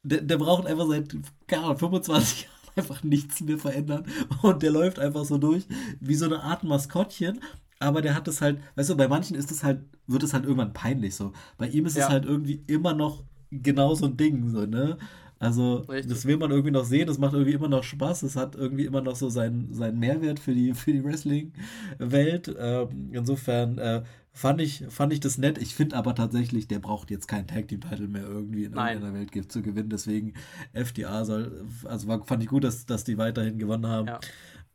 [0.03, 1.15] der, der braucht einfach seit
[1.47, 4.05] gar 25 Jahren einfach nichts mehr verändern.
[4.41, 5.65] Und der läuft einfach so durch
[5.99, 7.39] wie so eine Art Maskottchen
[7.79, 10.43] aber der hat es halt, weißt du, bei manchen ist es halt, wird es halt
[10.43, 11.31] irgendwann peinlich so.
[11.57, 12.05] Bei ihm ist ja.
[12.05, 14.97] es halt irgendwie immer noch genau so ein Ding, so, ne?
[15.41, 16.12] Also, Richtig.
[16.12, 18.83] das will man irgendwie noch sehen, das macht irgendwie immer noch Spaß, es hat irgendwie
[18.83, 22.53] immer noch so seinen, seinen Mehrwert für die, für die Wrestling-Welt.
[22.59, 25.57] Ähm, insofern äh, fand, ich, fand ich das nett.
[25.57, 29.01] Ich finde aber tatsächlich, der braucht jetzt keinen Tag-Team-Title mehr irgendwie in Nein.
[29.01, 29.89] irgendeiner Welt zu gewinnen.
[29.89, 30.33] Deswegen
[30.73, 34.07] FDA soll, also war, fand ich gut, dass, dass die weiterhin gewonnen haben.
[34.07, 34.19] Ja.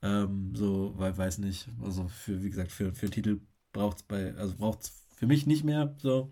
[0.03, 3.41] Ähm, so, weil weiß nicht, also für, wie gesagt, für, für Titel
[3.73, 6.31] braucht es bei, also braucht es für mich nicht mehr, so.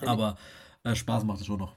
[0.00, 0.36] Aber
[0.82, 1.76] äh, Spaß macht es schon noch.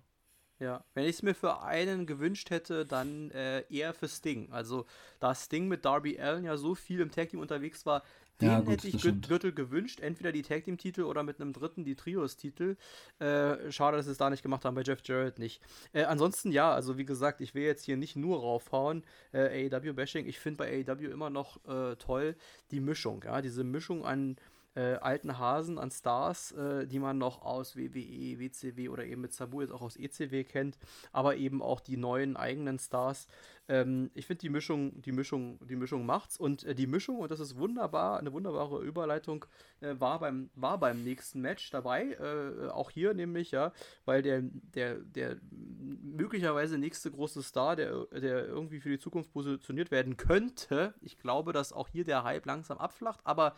[0.58, 4.52] Ja, wenn ich es mir für einen gewünscht hätte, dann äh, eher für Sting.
[4.52, 4.86] Also,
[5.20, 8.04] da Sting mit Darby Allen ja so viel im Tag Team unterwegs war,
[8.42, 11.54] den ja, gut, hätte ich Gürtel gewünscht, entweder die Tag Team Titel oder mit einem
[11.54, 12.76] dritten die Trios Titel.
[13.20, 15.62] Äh, schade, dass sie es da nicht gemacht haben, bei Jeff Jarrett nicht.
[15.94, 19.94] Äh, ansonsten ja, also wie gesagt, ich will jetzt hier nicht nur raufhauen, äh, AEW
[19.94, 20.26] Bashing.
[20.26, 22.36] Ich finde bei AEW immer noch äh, toll
[22.72, 24.38] die Mischung, ja, diese Mischung an
[24.76, 29.34] äh, alten Hasen an Stars, äh, die man noch aus WWE, WCW oder eben mit
[29.34, 30.78] Sabu jetzt auch aus ECW kennt,
[31.12, 33.28] aber eben auch die neuen eigenen Stars.
[33.68, 37.32] Ähm, ich finde die Mischung, die Mischung, die Mischung macht's und äh, die Mischung und
[37.32, 39.46] das ist wunderbar, eine wunderbare Überleitung
[39.82, 43.74] äh, war beim war beim nächsten Match dabei, äh, auch hier nämlich ja,
[44.06, 49.90] weil der der der möglicherweise nächste große Star, der der irgendwie für die Zukunft positioniert
[49.92, 50.94] werden könnte.
[51.02, 53.56] Ich glaube, dass auch hier der Hype langsam abflacht, aber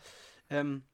[0.48, 0.84] ähm,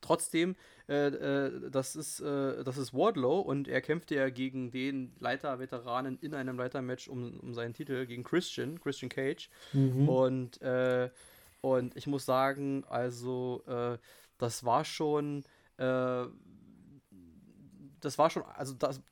[0.00, 0.56] Trotzdem,
[0.88, 6.18] äh, äh, das, ist, äh, das ist Wardlow und er kämpfte ja gegen den Leiter-Veteranen
[6.20, 9.50] in einem Leitermatch um, um seinen Titel gegen Christian, Christian Cage.
[9.72, 10.08] Mhm.
[10.08, 11.10] Und, äh,
[11.60, 13.98] und ich muss sagen, also äh,
[14.38, 15.44] das war schon,
[15.76, 16.24] äh,
[18.00, 19.02] das war schon, also das,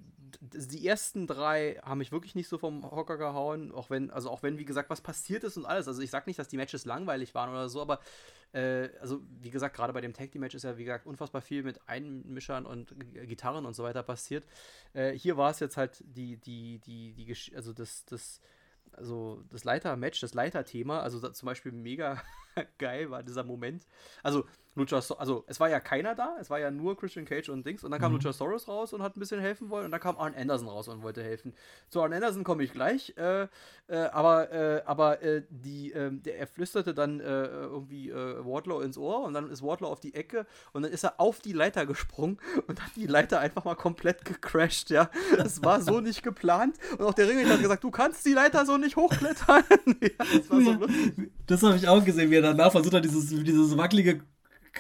[0.41, 4.43] die ersten drei haben mich wirklich nicht so vom Hocker gehauen, auch wenn, also auch
[4.43, 5.89] wenn, wie gesagt, was passiert ist und alles.
[5.89, 8.01] Also ich sag nicht, dass die Matches langweilig waren oder so, aber
[8.53, 11.43] äh, also wie gesagt, gerade bei dem Tag Team Match ist ja wie gesagt unfassbar
[11.43, 14.47] viel mit Einmischern und Gitarren und so weiter passiert.
[14.93, 18.41] Äh, hier war es jetzt halt die die die die also das das
[18.93, 22.23] also das Leiter-Match, das Leiter-Thema, also zum Beispiel mega
[22.79, 23.87] geil war dieser Moment.
[24.23, 24.45] Also
[24.79, 27.85] Luchasaurus, also es war ja keiner da, es war ja nur Christian Cage und Dings
[27.85, 28.19] und dann kam mhm.
[28.19, 31.03] Luchasaurus raus und hat ein bisschen helfen wollen und dann kam Arn Anderson raus und
[31.03, 31.53] wollte helfen.
[31.89, 33.43] Zu Arn Anderson komme ich gleich, äh,
[33.89, 38.81] äh, aber, äh, aber äh, die, ähm, der, er flüsterte dann äh, irgendwie äh, Wardlow
[38.81, 41.53] ins Ohr und dann ist Wardlow auf die Ecke und dann ist er auf die
[41.53, 45.11] Leiter gesprungen und hat die Leiter einfach mal komplett gecrashed, ja.
[45.37, 48.65] Das war so nicht geplant und auch der Ringrichter hat gesagt, du kannst die Leiter
[48.65, 49.65] so nicht hochklettern.
[50.01, 51.31] ja, das war so lustig.
[51.47, 54.23] Das habe ich auch gesehen, wie er danach versucht hat, dieses, dieses wackelige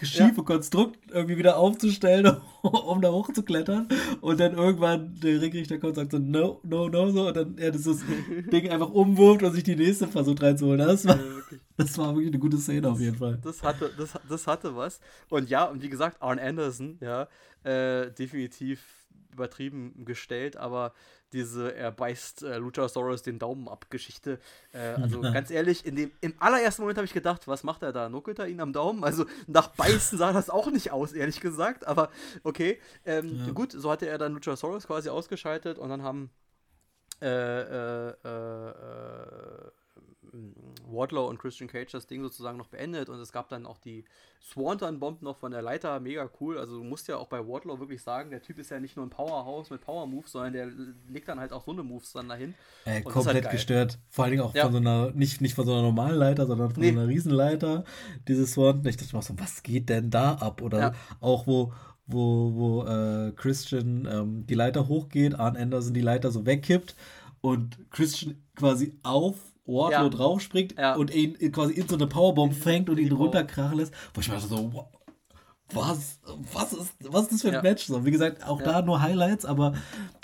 [0.03, 0.43] schiefe ja.
[0.43, 3.89] Konstrukt irgendwie wieder aufzustellen, um da hochzuklettern.
[4.21, 7.29] Und dann irgendwann der Ringrichter kommt und sagt so, no, no, no, so.
[7.29, 8.03] Und dann er dieses
[8.53, 10.79] Ding einfach umwirft und sich die nächste versucht reinzuholen.
[10.79, 11.23] Das war, ja,
[11.77, 13.39] das war wirklich eine gute Szene auf jeden Fall.
[13.43, 15.01] Das hatte, das, das hatte was.
[15.29, 17.29] Und ja, und wie gesagt, Arn Anderson, ja,
[17.65, 18.81] äh, definitiv
[19.39, 20.93] übertrieben gestellt, aber
[21.33, 24.39] diese er beißt äh, Luchasaurus den Daumen ab Geschichte.
[24.73, 27.93] Äh, also ganz ehrlich, in dem, im allerersten Moment habe ich gedacht, was macht er
[27.93, 28.09] da?
[28.09, 29.05] Nuckelt er ihn am Daumen?
[29.05, 31.87] Also nach Beißen sah das auch nicht aus, ehrlich gesagt.
[31.87, 32.11] Aber
[32.43, 33.53] okay, ähm, ja.
[33.53, 36.31] gut, so hatte er dann Luchasaurus quasi ausgeschaltet und dann haben
[37.21, 39.71] äh, äh, äh
[40.87, 44.05] Wardlow und Christian Cage das Ding sozusagen noch beendet und es gab dann auch die
[44.43, 46.59] Swanton-Bomb noch von der Leiter, mega cool.
[46.59, 49.07] Also du musst ja auch bei Wardlow wirklich sagen, der Typ ist ja nicht nur
[49.07, 50.69] ein Powerhouse mit Power-Moves, sondern der
[51.09, 52.55] legt dann halt auch so eine Moves dann dahin.
[52.85, 53.99] Äh, komplett halt gestört.
[54.09, 54.65] Vor allen Dingen auch ja.
[54.65, 56.93] von so einer, nicht, nicht von so einer normalen Leiter, sondern von nee.
[56.93, 57.85] so einer Riesenleiter,
[58.27, 58.87] dieses Swanton.
[58.87, 60.63] Ich dachte mir so, was geht denn da ab?
[60.63, 60.93] Oder ja.
[61.21, 61.73] auch wo,
[62.07, 66.95] wo, wo äh, Christian ähm, die Leiter hochgeht, Arn Anderson die Leiter so wegkippt
[67.41, 69.37] und Christian quasi auf
[69.69, 70.09] Wardlow ja.
[70.09, 70.95] draufspringt ja.
[70.95, 73.93] und ihn quasi in so eine Powerbomb fängt und ihn runterkrachen lässt.
[74.15, 74.89] Wo ich mir dachte so,
[75.73, 76.19] was,
[76.53, 77.63] was, ist, was ist das für ein ja.
[77.63, 77.85] Match?
[77.85, 79.75] So, wie gesagt, auch da nur Highlights, aber,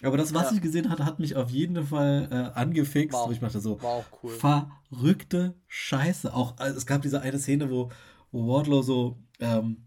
[0.02, 3.12] aber das, was ich gesehen hatte, hat mich auf jeden Fall äh, angefixt.
[3.12, 3.28] Wow.
[3.28, 3.78] Wo ich dachte so,
[4.22, 4.30] cool.
[4.30, 6.32] verrückte Scheiße.
[6.32, 7.90] Auch, also, es gab diese eine Szene, wo,
[8.32, 9.84] wo Wardlow so ähm,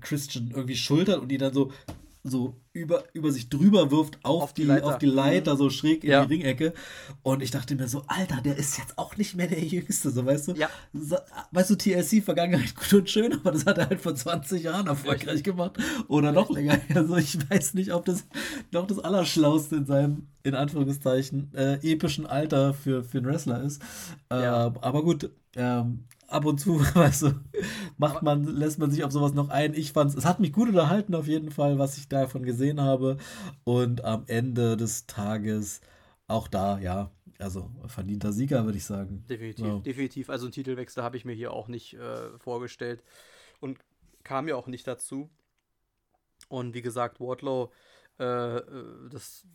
[0.00, 1.70] Christian irgendwie schultert und die dann so
[2.22, 4.86] so über, über sich drüber wirft auf, auf die, die Leiter.
[4.86, 6.24] auf die Leiter, so schräg in ja.
[6.24, 6.74] die Ringecke.
[7.22, 10.24] Und ich dachte mir so, Alter, der ist jetzt auch nicht mehr der Jüngste, so
[10.24, 10.52] weißt du?
[10.52, 10.68] Ja.
[10.92, 11.16] So,
[11.50, 14.86] weißt du, TLC Vergangenheit gut und schön, aber das hat er halt vor 20 Jahren
[14.86, 15.44] erfolgreich Richtig.
[15.44, 15.78] gemacht.
[16.08, 16.78] Oder noch länger.
[16.94, 18.26] Also ich weiß nicht, ob das
[18.72, 23.80] noch das Allerschlauste in seinem, in Anführungszeichen, äh, epischen Alter für, für einen Wrestler ist.
[24.30, 24.74] Äh, ja.
[24.80, 27.40] Aber gut, ähm, ab und zu, weißt du,
[27.98, 29.74] macht man, lässt man sich auf sowas noch ein.
[29.74, 33.18] Ich fand's, es hat mich gut unterhalten auf jeden Fall, was ich davon gesehen habe.
[33.64, 35.80] Und am Ende des Tages
[36.26, 39.24] auch da, ja, also verdienter Sieger, würde ich sagen.
[39.28, 39.78] Definitiv, ja.
[39.78, 40.30] definitiv.
[40.30, 43.02] Also einen Titelwechsel habe ich mir hier auch nicht äh, vorgestellt
[43.60, 43.78] und
[44.22, 45.30] kam ja auch nicht dazu.
[46.48, 47.72] Und wie gesagt, Wardlow,
[48.18, 48.62] äh, äh
[49.10, 49.46] das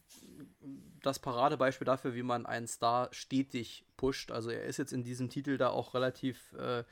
[1.06, 4.32] das Paradebeispiel dafür, wie man einen Star stetig pusht.
[4.32, 6.84] Also er ist jetzt in diesem Titel da auch relativ äh,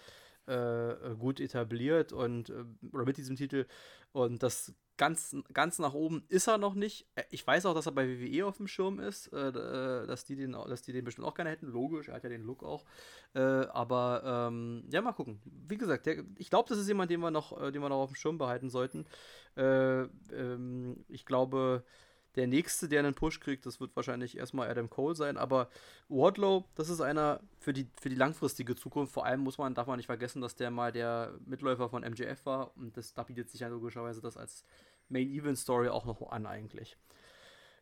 [0.46, 3.66] äh, gut etabliert und äh, oder mit diesem Titel
[4.12, 7.08] und das ganz, ganz nach oben ist er noch nicht.
[7.16, 10.26] Äh, ich weiß auch, dass er bei WWE auf dem Schirm ist, äh, äh, dass,
[10.26, 11.68] die den, dass die den bestimmt auch gerne hätten.
[11.68, 12.86] Logisch, er hat ja den Look auch.
[13.34, 15.42] Äh, aber ähm, ja, mal gucken.
[15.46, 18.12] Wie gesagt, der, ich glaube, das ist jemand, den wir noch, den wir noch auf
[18.12, 19.06] dem Schirm behalten sollten.
[19.56, 21.84] Ähm, ich glaube,
[22.36, 25.70] der nächste, der einen Push kriegt, das wird wahrscheinlich erstmal Adam Cole sein, aber
[26.10, 29.14] Wardlow, das ist einer für die, für die langfristige Zukunft.
[29.14, 32.46] Vor allem muss man, darf man nicht vergessen, dass der mal der Mitläufer von MJF
[32.46, 34.64] war und das, da bietet sich ja logischerweise das als
[35.10, 36.98] Main Event Story auch noch an eigentlich.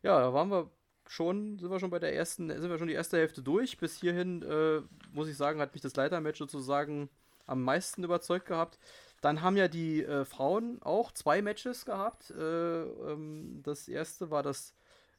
[0.02, 0.70] Ja, da waren wir
[1.06, 3.78] schon, sind wir schon bei der ersten, sind wir schon die erste Hälfte durch.
[3.78, 7.08] Bis hierhin, äh, muss ich sagen, hat mich das Leitermatch sozusagen
[7.46, 8.78] am meisten überzeugt gehabt.
[9.22, 12.30] Dann haben ja die äh, Frauen auch zwei Matches gehabt.
[12.30, 14.74] Äh, ähm, das erste war das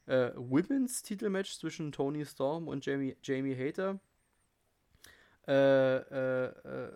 [0.06, 3.98] äh, Women's Titelmatch zwischen Tony Storm und Jamie, Jamie Hater.
[5.48, 6.92] Äh, äh, äh,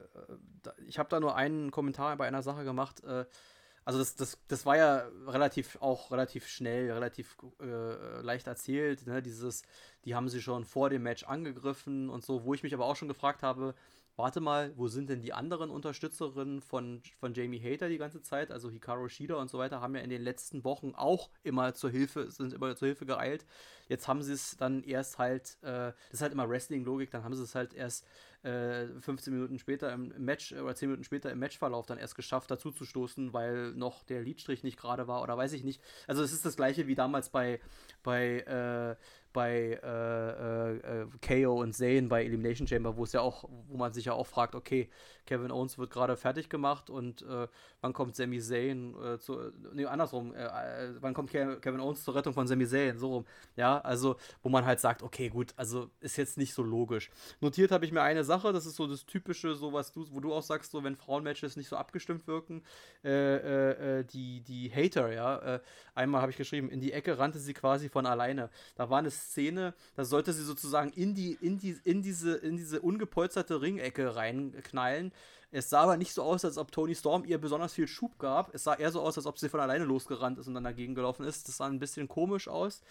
[0.86, 3.02] ich habe da nur einen Kommentar bei einer Sache gemacht.
[3.04, 9.06] also das, das, das war ja relativ auch relativ schnell, relativ leicht erzählt.
[9.06, 9.22] Ne?
[9.22, 9.62] Dieses,
[10.04, 12.96] die haben sie schon vor dem Match angegriffen und so, wo ich mich aber auch
[12.96, 13.74] schon gefragt habe,
[14.18, 18.50] warte mal, wo sind denn die anderen Unterstützerinnen von, von Jamie Hater die ganze Zeit?
[18.50, 21.90] Also Hikaru Shida und so weiter haben ja in den letzten Wochen auch immer zur
[21.90, 23.46] Hilfe, sind immer zur Hilfe geeilt.
[23.88, 27.34] Jetzt haben sie es dann erst halt, äh, das ist halt immer Wrestling-Logik, dann haben
[27.34, 28.04] sie es halt erst
[28.42, 32.50] äh, 15 Minuten später im Match oder 10 Minuten später im Matchverlauf dann erst geschafft,
[32.50, 35.80] dazu zu stoßen, weil noch der Liedstrich nicht gerade war oder weiß ich nicht.
[36.06, 37.60] Also es ist das gleiche wie damals bei,
[38.02, 38.96] bei äh,
[39.32, 43.76] bei äh, äh, äh KO und Zane bei Elimination Chamber, wo es ja auch, wo
[43.76, 44.88] man sich ja auch fragt, okay,
[45.26, 47.46] Kevin Owens wird gerade fertig gemacht und äh,
[47.80, 52.02] wann kommt Sami Zayn äh, zu, nee, andersrum, äh, äh wann kommt Ke Kevin Owens
[52.02, 55.52] zur Rettung von Sami Zayn, so rum, ja, also, wo man halt sagt, okay, gut,
[55.56, 57.10] also ist jetzt nicht so logisch.
[57.40, 60.20] Notiert habe ich mir eine Sache, das ist so das typische, so was du, wo
[60.20, 62.62] du auch sagst, so wenn Frauenmatches nicht so abgestimmt wirken,
[63.04, 65.60] äh, äh, die, die Hater, ja,
[65.94, 68.50] einmal habe ich geschrieben, in die Ecke rannte sie quasi von alleine.
[68.76, 72.56] Da war eine Szene, da sollte sie sozusagen in die, in die, in diese, in
[72.56, 75.12] diese ungepolsterte Ringecke reinknallen
[75.50, 78.54] es sah aber nicht so aus, als ob Tony Storm ihr besonders viel Schub gab.
[78.54, 80.94] Es sah eher so aus, als ob sie von alleine losgerannt ist und dann dagegen
[80.94, 81.48] gelaufen ist.
[81.48, 82.82] Das sah ein bisschen komisch aus.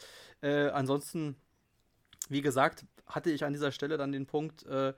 [0.42, 1.36] Äh, ansonsten,
[2.30, 4.94] wie gesagt, hatte ich an dieser Stelle dann den Punkt äh, äh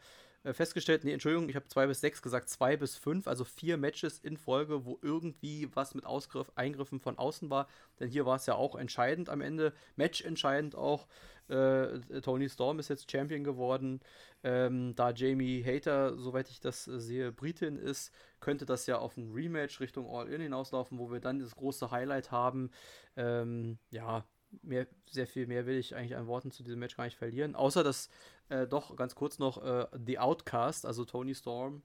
[0.54, 4.20] festgestellt, nee, Entschuldigung, ich habe zwei bis sechs gesagt, zwei bis fünf, also vier Matches
[4.20, 7.68] in Folge, wo irgendwie was mit Ausgriff, Eingriffen von außen war.
[8.00, 11.08] Denn hier war es ja auch entscheidend am Ende, Match entscheidend auch.
[11.50, 14.02] Äh, Tony Storm ist jetzt Champion geworden.
[14.44, 19.18] Ähm, da Jamie Hater, soweit ich das äh, sehe, Britin ist, könnte das ja auf
[19.18, 22.70] ein Rematch Richtung All-In hinauslaufen, wo wir dann das große Highlight haben.
[23.16, 24.26] Ähm, ja,
[24.62, 27.56] mehr, sehr viel mehr will ich eigentlich an Worten zu diesem Match gar nicht verlieren.
[27.56, 28.10] Außer dass
[28.50, 31.82] äh, doch ganz kurz noch äh, The Outcast, also Tony Storm,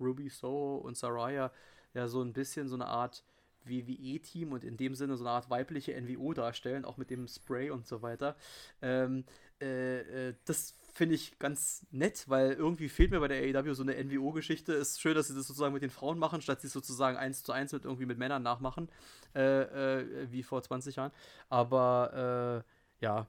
[0.00, 1.52] Ruby Soho und Saraya,
[1.94, 3.24] ja so ein bisschen so eine Art
[3.64, 7.70] WWE-Team und in dem Sinne so eine Art weibliche NWO darstellen, auch mit dem Spray
[7.70, 8.36] und so weiter.
[8.82, 9.24] Ähm,
[9.60, 13.82] äh, äh, das finde ich ganz nett, weil irgendwie fehlt mir bei der AEW so
[13.82, 14.72] eine NWO-Geschichte.
[14.72, 17.52] Ist schön, dass sie das sozusagen mit den Frauen machen, statt sie sozusagen eins zu
[17.52, 18.88] eins mit irgendwie mit Männern nachmachen,
[19.34, 21.10] äh, äh, wie vor 20 Jahren.
[21.48, 23.26] Aber äh, ja,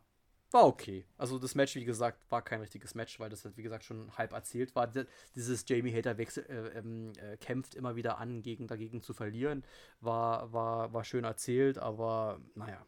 [0.52, 1.06] war okay.
[1.18, 4.16] Also das Match, wie gesagt, war kein richtiges Match, weil das halt, wie gesagt, schon
[4.16, 4.88] halb erzählt war.
[5.36, 9.64] Dieses Jamie Hater äh, ähm, äh, kämpft immer wieder an, gegen, dagegen zu verlieren.
[10.02, 12.86] War, war, war schön erzählt, aber naja.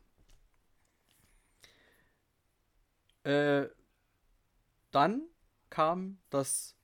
[3.23, 3.69] Äh,
[4.91, 5.23] dann
[5.69, 6.75] kam das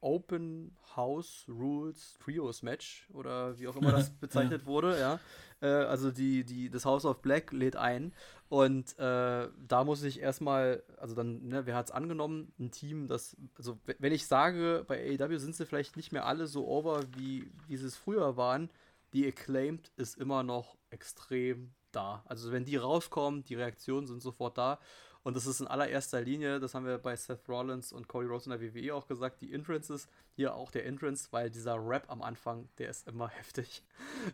[0.00, 4.66] Open House Rules Trios Match oder wie auch immer das bezeichnet ja.
[4.66, 5.20] wurde, ja.
[5.60, 8.12] Äh, also die, die, das House of Black lädt ein
[8.48, 12.52] und äh, da muss ich erstmal, also dann, ne, wer hat es angenommen?
[12.58, 16.46] Ein Team, das, also wenn ich sage, bei AEW sind sie vielleicht nicht mehr alle
[16.46, 18.70] so over, wie, wie sie es früher waren,
[19.12, 22.24] die Acclaimed ist immer noch extrem da.
[22.26, 24.80] Also wenn die rauskommen, die Reaktionen sind sofort da
[25.24, 28.46] und das ist in allererster Linie, das haben wir bei Seth Rollins und Cody Rhodes
[28.46, 32.22] in der WWE auch gesagt, die Entrances, hier auch der Entrance, weil dieser Rap am
[32.22, 33.82] Anfang, der ist immer heftig.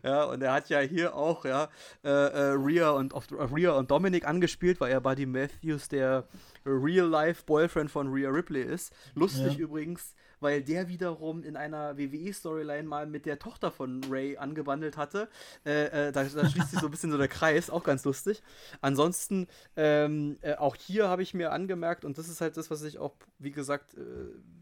[0.03, 1.69] Ja, und er hat ja hier auch, ja,
[2.03, 6.27] äh, äh, Rhea, und, auf, Rhea und Dominic angespielt, weil er Buddy Matthews der
[6.65, 8.93] Real-Life-Boyfriend von Rhea Ripley ist.
[9.15, 9.59] Lustig ja.
[9.59, 15.29] übrigens, weil der wiederum in einer WWE-Storyline mal mit der Tochter von Ray angebandelt hatte.
[15.65, 18.41] Äh, äh, da, da, schließt sich so ein bisschen so der Kreis, auch ganz lustig.
[18.81, 22.83] Ansonsten, ähm, äh, auch hier habe ich mir angemerkt, und das ist halt das, was
[22.83, 23.99] ich auch, wie gesagt, äh,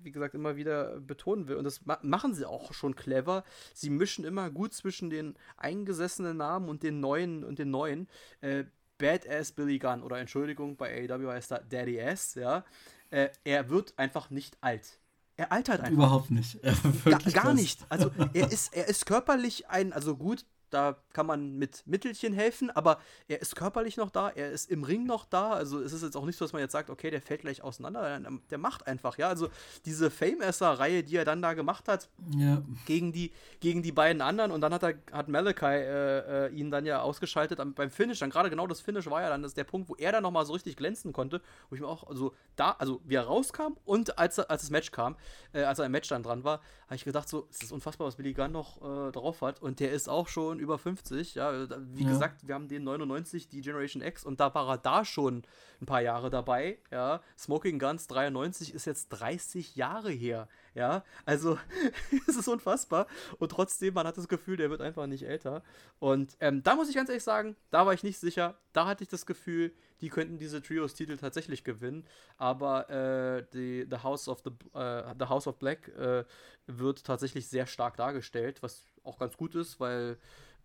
[0.08, 1.58] wie gesagt, immer wieder betonen will.
[1.58, 3.44] Und das ma machen sie auch schon clever.
[3.74, 8.08] Sie mischen immer gut zwischen den eingesessenen Namen und den neuen und den neuen.
[8.40, 8.64] Äh,
[8.98, 12.64] Badass Billy Gunn oder Entschuldigung, bei AEW heißt er Daddy S, ja.
[13.10, 14.98] Äh, er wird einfach nicht alt.
[15.36, 15.92] Er altert einfach.
[15.92, 16.60] Überhaupt nicht.
[17.06, 17.86] Gar, gar nicht.
[17.90, 22.70] Also er ist, er ist körperlich ein, also gut, da kann man mit Mittelchen helfen,
[22.70, 25.52] aber er ist körperlich noch da, er ist im Ring noch da.
[25.52, 27.62] Also es ist jetzt auch nicht so, dass man jetzt sagt, okay, der fällt gleich
[27.62, 28.20] auseinander.
[28.50, 29.28] Der macht einfach, ja.
[29.28, 29.50] Also
[29.86, 32.62] diese Fame-Esser-Reihe, die er dann da gemacht hat, ja.
[32.86, 36.72] gegen, die, gegen die beiden anderen und dann hat er hat Malachi äh, äh, ihn
[36.72, 38.20] dann ja ausgeschaltet beim Finish.
[38.20, 40.46] Dann gerade genau das Finish war ja dann das der Punkt, wo er dann nochmal
[40.46, 44.18] so richtig glänzen konnte, wo ich mir auch, also da, also wie er rauskam und
[44.18, 45.16] als, als das Match kam,
[45.54, 48.08] äh, als er im Match dann dran war, habe ich gedacht, so, es ist unfassbar,
[48.08, 49.62] was Billy Gunn noch äh, drauf hat.
[49.62, 51.36] Und der ist auch schon über 50.
[51.36, 52.10] Ja, wie ja.
[52.10, 55.44] gesagt, wir haben den 99, die Generation X, und da war er da schon
[55.82, 56.80] ein paar Jahre dabei.
[56.92, 60.48] Ja, Smoking Guns 93 ist jetzt 30 Jahre her.
[60.74, 61.58] Ja, also
[62.28, 63.08] es ist unfassbar.
[63.40, 65.64] Und trotzdem, man hat das Gefühl, der wird einfach nicht älter.
[66.00, 68.56] Und ähm, da muss ich ganz ehrlich sagen, da war ich nicht sicher.
[68.74, 72.06] Da hatte ich das Gefühl, die könnten diese Trios-Titel tatsächlich gewinnen.
[72.38, 76.26] Aber äh, die, the, House of the, äh, the House of Black äh,
[76.68, 80.18] wird tatsächlich sehr stark dargestellt, was auch ganz gut ist, weil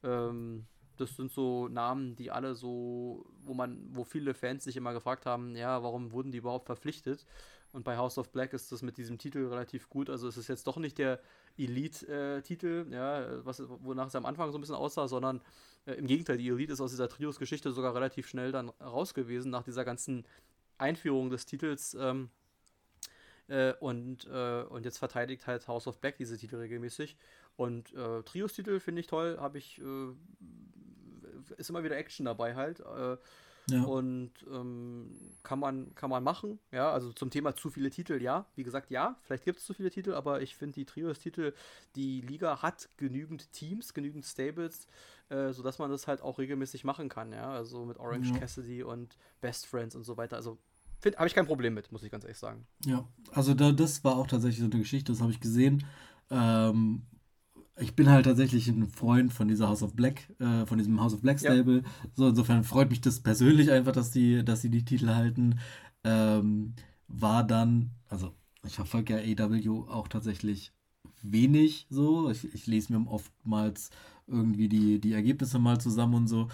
[0.03, 4.93] ähm, das sind so Namen, die alle so, wo man, wo viele Fans sich immer
[4.93, 7.27] gefragt haben, ja, warum wurden die überhaupt verpflichtet?
[7.73, 10.11] Und bei House of Black ist das mit diesem Titel relativ gut.
[10.11, 11.21] Also es ist jetzt doch nicht der
[11.57, 15.41] Elite-Titel, äh, ja, was, wonach es am Anfang so ein bisschen aussah, sondern
[15.87, 19.51] äh, Im Gegenteil, die Elite ist aus dieser Trios-Geschichte sogar relativ schnell dann raus gewesen,
[19.51, 20.25] nach dieser ganzen
[20.79, 21.97] Einführung des Titels.
[21.99, 22.31] Ähm,
[23.53, 27.17] äh, und, äh, und jetzt verteidigt halt House of Black diese Titel regelmäßig.
[27.57, 30.13] Und äh, Trios-Titel finde ich toll, habe ich, äh,
[31.59, 32.81] ist immer wieder Action dabei halt.
[32.81, 33.19] Äh,
[33.71, 33.83] ja.
[33.85, 35.11] Und ähm,
[35.43, 36.59] kann, man, kann man machen.
[36.73, 38.47] Ja, also zum Thema zu viele Titel, ja.
[38.57, 41.53] Wie gesagt, ja, vielleicht gibt es zu viele Titel, aber ich finde die Trios-Titel,
[41.95, 44.89] die Liga hat genügend Teams, genügend Stables,
[45.29, 47.53] äh, sodass man das halt auch regelmäßig machen kann, ja.
[47.53, 48.39] Also mit Orange ja.
[48.39, 50.37] Cassidy und Best Friends und so weiter.
[50.37, 50.59] Also
[51.05, 52.67] habe ich kein Problem mit, muss ich ganz ehrlich sagen.
[52.85, 55.85] Ja, also da, das war auch tatsächlich so eine Geschichte, das habe ich gesehen.
[56.31, 57.03] Ähm,
[57.79, 61.15] ich bin halt tatsächlich ein Freund von dieser House of Black, äh, von diesem House
[61.15, 61.79] of Black Stable.
[61.79, 62.09] Ja.
[62.15, 65.59] So, insofern freut mich das persönlich einfach, dass die, dass sie die Titel halten.
[66.05, 66.75] Ähm,
[67.09, 68.33] war dann, also
[68.65, 70.73] ich verfolge ja AW auch tatsächlich
[71.23, 72.31] wenig so.
[72.31, 73.91] Ich, ich lese mir oftmals
[74.27, 76.49] irgendwie die, die Ergebnisse mal zusammen und so.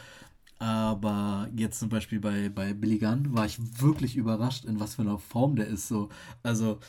[0.59, 5.03] Aber jetzt zum Beispiel bei, bei Billy Gunn war ich wirklich überrascht, in was für
[5.03, 5.89] einer Form der ist.
[5.89, 6.09] So.
[6.43, 6.81] Also,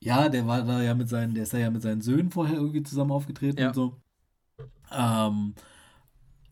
[0.00, 2.82] ja, der war da ja mit seinen, der ist ja mit seinen Söhnen vorher irgendwie
[2.82, 3.68] zusammen aufgetreten ja.
[3.68, 3.96] und so.
[4.92, 5.54] Ähm,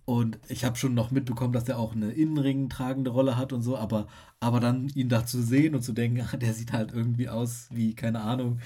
[0.04, 3.62] und ich habe schon noch mitbekommen, dass er auch eine Innenring tragende Rolle hat und
[3.62, 4.06] so, aber,
[4.38, 7.68] aber dann ihn da zu sehen und zu denken, ach, der sieht halt irgendwie aus
[7.70, 8.60] wie, keine Ahnung,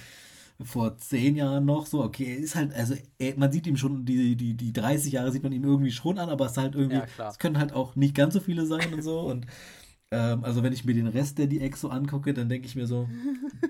[0.61, 4.05] vor zehn Jahren noch so, okay, er ist halt, also er, man sieht ihm schon,
[4.05, 6.75] die, die, die 30 Jahre sieht man ihm irgendwie schon an, aber es ist halt
[6.75, 9.47] irgendwie, ja, es können halt auch nicht ganz so viele sein und so und
[10.11, 12.87] Ähm, also wenn ich mir den Rest der DX so angucke, dann denke ich mir
[12.87, 13.09] so,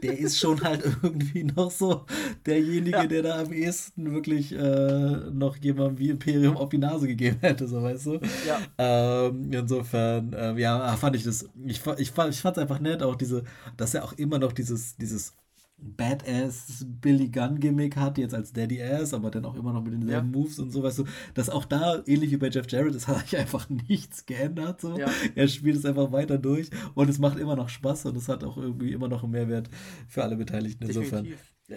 [0.03, 2.07] der ist schon halt irgendwie noch so
[2.47, 3.07] derjenige, ja.
[3.07, 7.67] der da am ehesten wirklich äh, noch jemandem wie Imperium auf die Nase gegeben hätte,
[7.67, 8.21] so weißt du.
[8.47, 8.61] Ja.
[8.79, 13.17] Ähm, insofern, äh, ja, fand ich das, ich, ich, ich fand es einfach nett, auch
[13.17, 13.43] diese,
[13.77, 15.35] dass er auch immer noch dieses, dieses
[15.81, 19.93] Badass Billy Gunn Gimmick hat, jetzt als Daddy Ass, aber dann auch immer noch mit
[19.93, 20.39] denselben ja.
[20.39, 21.05] Moves und so, weißt du,
[21.35, 24.99] dass auch da, ähnlich wie bei Jeff Jarrett, es hat sich einfach nichts geändert, so.
[24.99, 25.09] Ja.
[25.35, 28.45] Er spielt es einfach weiter durch und es macht immer noch Spaß und es hat
[28.45, 29.71] auch irgendwie immer noch einen Mehrwert
[30.09, 30.85] für alle Beteiligten.
[30.85, 31.29] Insofern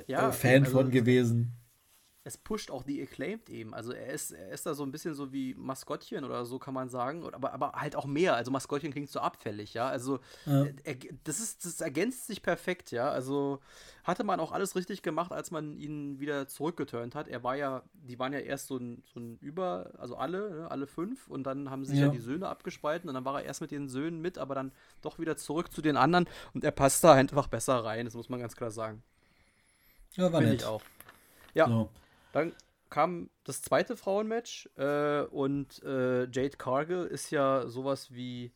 [0.08, 1.61] ja, äh, Fan also, von gewesen
[2.24, 3.74] es pusht auch die Acclaimed eben.
[3.74, 6.74] Also er ist, er ist da so ein bisschen so wie Maskottchen oder so kann
[6.76, 8.36] man sagen, aber, aber halt auch mehr.
[8.36, 9.88] Also Maskottchen klingt so abfällig, ja.
[9.88, 10.68] Also ja.
[10.84, 13.10] Er, das ist, das ergänzt sich perfekt, ja.
[13.10, 13.60] Also
[14.04, 17.28] hatte man auch alles richtig gemacht, als man ihn wieder zurückgeturnt hat.
[17.28, 20.72] Er war ja, die waren ja erst so ein, so ein Über, also alle, ne,
[20.72, 22.06] alle fünf und dann haben sich ja.
[22.06, 24.72] ja die Söhne abgespalten und dann war er erst mit den Söhnen mit, aber dann
[25.02, 28.30] doch wieder zurück zu den anderen und er passt da einfach besser rein, das muss
[28.30, 29.02] man ganz klar sagen.
[30.14, 30.62] Ja, war Find nett.
[30.62, 30.84] ich auch.
[31.54, 31.68] Ja.
[31.68, 31.90] So.
[32.32, 32.54] Dann
[32.90, 38.52] kam das zweite Frauenmatch äh, und äh, Jade Cargill ist ja sowas wie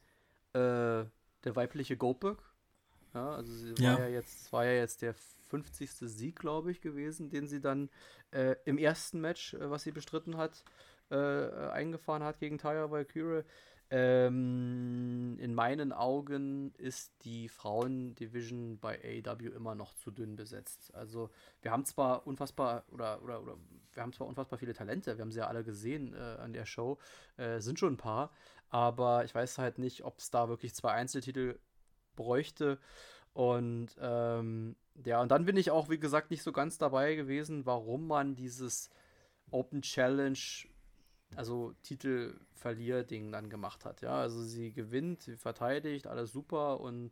[0.54, 1.06] äh,
[1.44, 2.38] der weibliche Goldberg.
[3.14, 3.94] Ja, also sie ja.
[3.94, 5.16] war ja jetzt, war ja jetzt der
[5.50, 5.90] 50.
[5.92, 7.90] Sieg, glaube ich, gewesen, den sie dann
[8.32, 10.64] äh, im ersten Match, äh, was sie bestritten hat,
[11.08, 13.44] eingefahren hat gegen Taya Valkyrie.
[13.92, 20.94] Ähm, in meinen Augen ist die Frauendivision bei AEW immer noch zu dünn besetzt.
[20.96, 21.30] Also
[21.62, 23.58] wir haben zwar unfassbar oder, oder, oder
[23.94, 26.66] wir haben zwar unfassbar viele Talente, wir haben sie ja alle gesehen äh, an der
[26.66, 26.98] Show,
[27.38, 28.32] äh, sind schon ein paar,
[28.70, 31.60] aber ich weiß halt nicht, ob es da wirklich zwei Einzeltitel
[32.16, 32.80] bräuchte.
[33.34, 37.66] Und ähm, ja, und dann bin ich auch, wie gesagt, nicht so ganz dabei gewesen,
[37.66, 38.90] warum man dieses
[39.52, 40.40] Open Challenge
[41.36, 44.02] also Titel Verlier-Ding dann gemacht hat.
[44.02, 47.12] Ja, also sie gewinnt, sie verteidigt, alles super und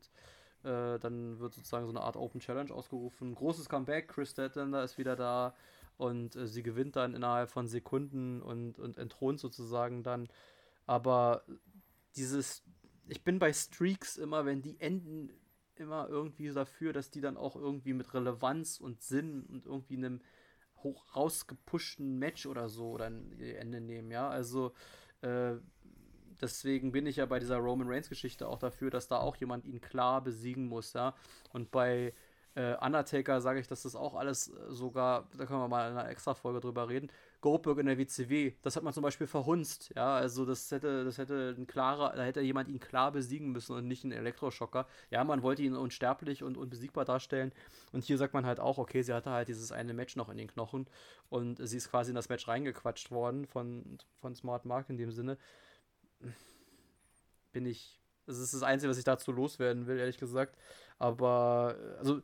[0.64, 3.36] äh, dann wird sozusagen so eine Art Open Challenge ausgerufen.
[3.36, 5.56] Großes Comeback, Chris Statlander ist wieder da
[5.98, 10.28] und äh, sie gewinnt dann innerhalb von Sekunden und, und entthront sozusagen dann.
[10.86, 11.44] Aber
[12.16, 12.64] dieses,
[13.08, 15.32] ich bin bei Streaks immer, wenn die enden,
[15.76, 20.22] immer irgendwie dafür, dass die dann auch irgendwie mit Relevanz und Sinn und irgendwie einem
[20.84, 24.30] hoch rausgepushten Match oder so oder ein Ende nehmen, ja.
[24.30, 24.74] Also
[25.22, 25.54] äh,
[26.42, 29.66] deswegen bin ich ja bei dieser Roman Reigns Geschichte auch dafür, dass da auch jemand
[29.66, 31.16] ihn klar besiegen muss, ja.
[31.52, 32.14] Und bei
[32.56, 36.10] äh, Undertaker sage ich, dass das auch alles sogar, da können wir mal in einer
[36.10, 37.10] extra Folge drüber reden,
[37.44, 41.18] Goldberg in der WCW, das hat man zum Beispiel verhunzt, ja, also das hätte, das
[41.18, 44.88] hätte ein klarer, da hätte jemand ihn klar besiegen müssen und nicht ein Elektroschocker.
[45.12, 47.52] Ja, man wollte ihn unsterblich und unbesiegbar darstellen.
[47.92, 50.38] Und hier sagt man halt auch, okay, sie hatte halt dieses eine Match noch in
[50.38, 50.88] den Knochen.
[51.30, 55.12] Und sie ist quasi in das Match reingequatscht worden von, von Smart Mark in dem
[55.12, 55.38] Sinne.
[57.52, 60.58] Bin ich, das ist das Einzige, was ich dazu loswerden will, ehrlich gesagt,
[60.98, 62.22] aber, also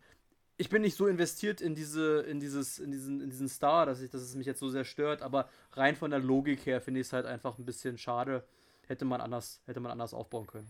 [0.59, 4.01] ich bin nicht so investiert in diese, in dieses, in diesen, in diesen Star, dass
[4.01, 6.99] ich, dass es mich jetzt so sehr stört, aber rein von der Logik her finde
[6.99, 8.43] ich es halt einfach ein bisschen schade.
[8.85, 10.67] Hätte man anders, hätte man anders aufbauen können.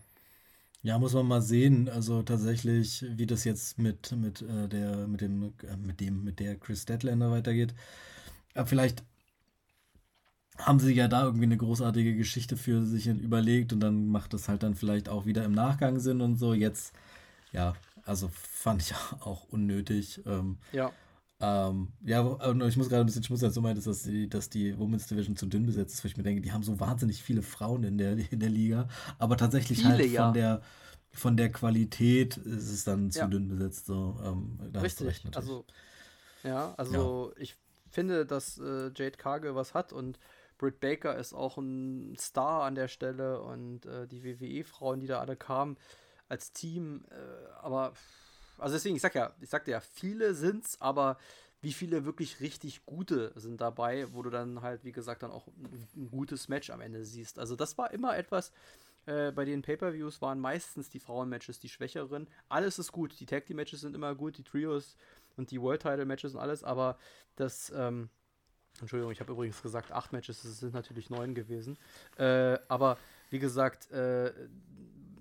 [0.82, 1.88] Ja, muss man mal sehen.
[1.88, 6.38] Also tatsächlich, wie das jetzt mit, mit äh, der, mit dem, äh, mit dem, mit
[6.38, 7.74] der Chris Deadlander weitergeht.
[8.54, 9.02] Aber vielleicht
[10.56, 14.48] haben sie ja da irgendwie eine großartige Geschichte für sich überlegt und dann macht das
[14.48, 16.54] halt dann vielleicht auch wieder im Nachgang Sinn und so.
[16.54, 16.92] Jetzt,
[17.52, 17.74] ja,
[18.04, 20.22] also fand ich auch unnötig.
[20.26, 20.92] Ähm, ja.
[21.42, 22.22] Ähm, ja,
[22.66, 25.36] ich muss gerade ein bisschen schmutzen, als du meintest, dass die, dass die Women's Division
[25.36, 27.96] zu dünn besetzt ist, wo ich mir denke, die haben so wahnsinnig viele Frauen in
[27.96, 28.88] der, in der Liga,
[29.18, 30.32] aber tatsächlich viele, halt von ja.
[30.32, 30.62] der
[31.12, 33.26] von der Qualität ist es dann zu ja.
[33.26, 33.86] dünn besetzt.
[33.86, 35.64] So, ähm, Richtig, also
[36.42, 37.42] ja, also ja.
[37.42, 37.56] ich
[37.90, 40.18] finde, dass äh, Jade Cargill was hat und
[40.58, 45.18] Britt Baker ist auch ein Star an der Stelle und äh, die WWE-Frauen, die da
[45.20, 45.76] alle kamen,
[46.30, 47.92] als Team, äh, aber
[48.58, 51.18] also deswegen, ich sag ja, ich sagte ja, viele sind's, aber
[51.62, 55.46] wie viele wirklich richtig gute sind dabei, wo du dann halt, wie gesagt, dann auch
[55.48, 57.38] ein, ein gutes Match am Ende siehst.
[57.38, 58.52] Also das war immer etwas,
[59.06, 62.28] äh, bei den Pay-Per-Views waren meistens die Frauen-Matches die schwächeren.
[62.48, 64.96] Alles ist gut, die Tag Team-Matches sind immer gut, die Trios
[65.36, 66.98] und die World-Title-Matches und alles, aber
[67.36, 68.08] das, ähm,
[68.80, 71.76] Entschuldigung, ich habe übrigens gesagt, acht Matches, es sind natürlich neun gewesen.
[72.16, 72.98] Äh, aber
[73.30, 74.32] wie gesagt, äh,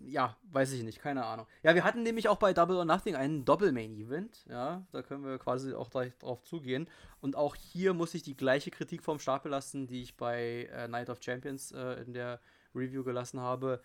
[0.10, 1.46] ja, weiß ich nicht, keine Ahnung.
[1.64, 4.46] Ja, wir hatten nämlich auch bei Double or Nothing einen Doppel-Main-Event.
[4.50, 6.88] Ja, da können wir quasi auch gleich drauf zugehen.
[7.22, 10.88] Und auch hier muss ich die gleiche Kritik vom Stapel lassen, die ich bei äh,
[10.88, 12.40] Night of Champions äh, in der
[12.76, 13.82] Review gelassen habe.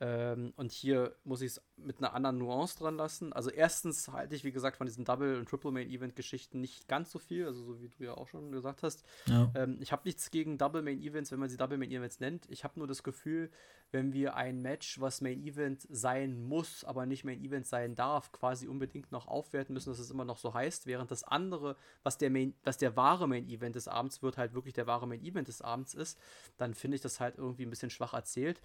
[0.00, 3.32] Ähm, und hier muss ich es mit einer anderen Nuance dran lassen.
[3.32, 7.46] Also erstens halte ich, wie gesagt, von diesen Double- und Triple-Main-Event-Geschichten nicht ganz so viel,
[7.46, 9.04] also so wie du ja auch schon gesagt hast.
[9.26, 9.50] Ja.
[9.54, 12.46] Ähm, ich habe nichts gegen Double-Main-Events, wenn man sie Double-Main-Events nennt.
[12.48, 13.50] Ich habe nur das Gefühl,
[13.90, 19.10] wenn wir ein Match, was Main-Event sein muss, aber nicht Main-Event sein darf, quasi unbedingt
[19.10, 22.54] noch aufwerten müssen, dass es immer noch so heißt, während das andere, was der, Main,
[22.64, 26.20] was der wahre Main-Event des Abends wird, halt wirklich der wahre Main-Event des Abends ist,
[26.56, 28.60] dann finde ich das halt irgendwie ein bisschen schwach erzählt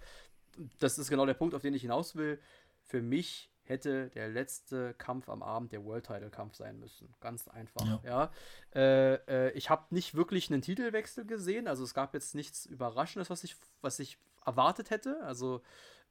[0.78, 2.40] das ist genau der Punkt, auf den ich hinaus will.
[2.82, 7.14] Für mich hätte der letzte Kampf am Abend der World Title Kampf sein müssen.
[7.20, 8.02] Ganz einfach.
[8.04, 8.30] Ja.
[8.74, 8.80] ja.
[8.80, 9.14] Äh,
[9.48, 11.66] äh, ich habe nicht wirklich einen Titelwechsel gesehen.
[11.66, 15.22] Also es gab jetzt nichts Überraschendes, was ich, was ich erwartet hätte.
[15.24, 15.62] Also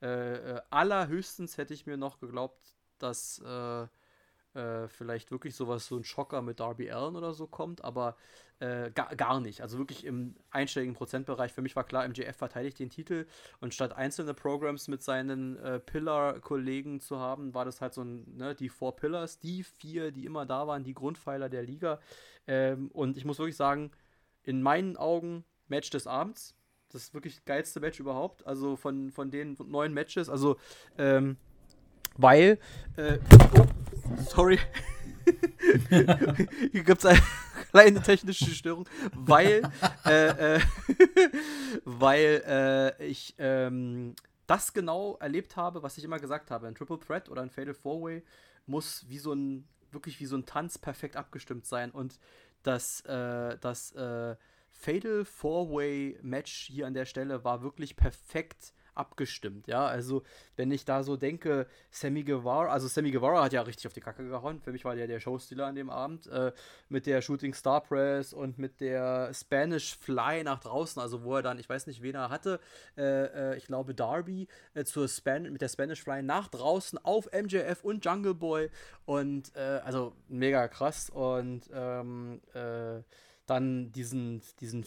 [0.01, 3.41] äh, äh allerhöchstens hätte ich mir noch geglaubt, dass
[4.53, 8.15] äh, vielleicht wirklich sowas, so ein Schocker mit Darby Allen oder so kommt, aber
[8.59, 9.61] äh, gar, gar nicht.
[9.61, 11.51] Also wirklich im einstelligen Prozentbereich.
[11.51, 13.25] Für mich war klar, MJF verteidigt den Titel
[13.59, 18.37] und statt einzelne Programs mit seinen äh, Pillar-Kollegen zu haben, war das halt so ein,
[18.37, 21.99] ne, die Four Pillars, die vier, die immer da waren, die Grundpfeiler der Liga.
[22.47, 23.91] Ähm, und ich muss wirklich sagen,
[24.43, 26.55] in meinen Augen Match des Abends.
[26.89, 28.45] Das ist wirklich das geilste Match überhaupt.
[28.45, 30.29] Also von, von den neun Matches.
[30.29, 30.57] Also,
[30.97, 31.37] ähm,
[32.15, 32.59] weil,
[32.95, 33.17] äh,
[33.57, 33.65] oh,
[34.27, 34.59] sorry.
[35.89, 37.21] Hier gibt es eine
[37.71, 39.61] kleine technische Störung, weil,
[40.05, 40.59] äh, äh,
[41.85, 42.43] weil
[42.99, 44.15] äh, ich ähm,
[44.47, 46.67] das genau erlebt habe, was ich immer gesagt habe.
[46.67, 48.23] Ein Triple Threat oder ein Fatal Four Way
[48.65, 51.91] muss wie so ein, wirklich wie so ein Tanz perfekt abgestimmt sein.
[51.91, 52.19] Und
[52.63, 54.35] das, äh, das äh,
[54.69, 59.85] Fatal Four Way Match hier an der Stelle war wirklich perfekt abgestimmt, ja.
[59.85, 60.23] Also,
[60.55, 64.01] wenn ich da so denke, Sammy Guevara, also Sammy Guevara hat ja richtig auf die
[64.01, 64.61] Kacke gehauen.
[64.61, 66.27] Für mich war der der Showstealer an dem Abend.
[66.27, 66.51] Äh,
[66.89, 71.41] mit der Shooting Star Press und mit der Spanish Fly nach draußen, also wo er
[71.41, 72.59] dann, ich weiß nicht, wen er hatte,
[72.97, 77.29] äh, äh, ich glaube Darby, äh, zur Span mit der Spanish Fly nach draußen auf
[77.31, 78.69] MJF und Jungle Boy.
[79.05, 81.09] Und äh, also mega krass.
[81.09, 83.01] Und ähm, äh,
[83.45, 84.85] dann diesen, diesen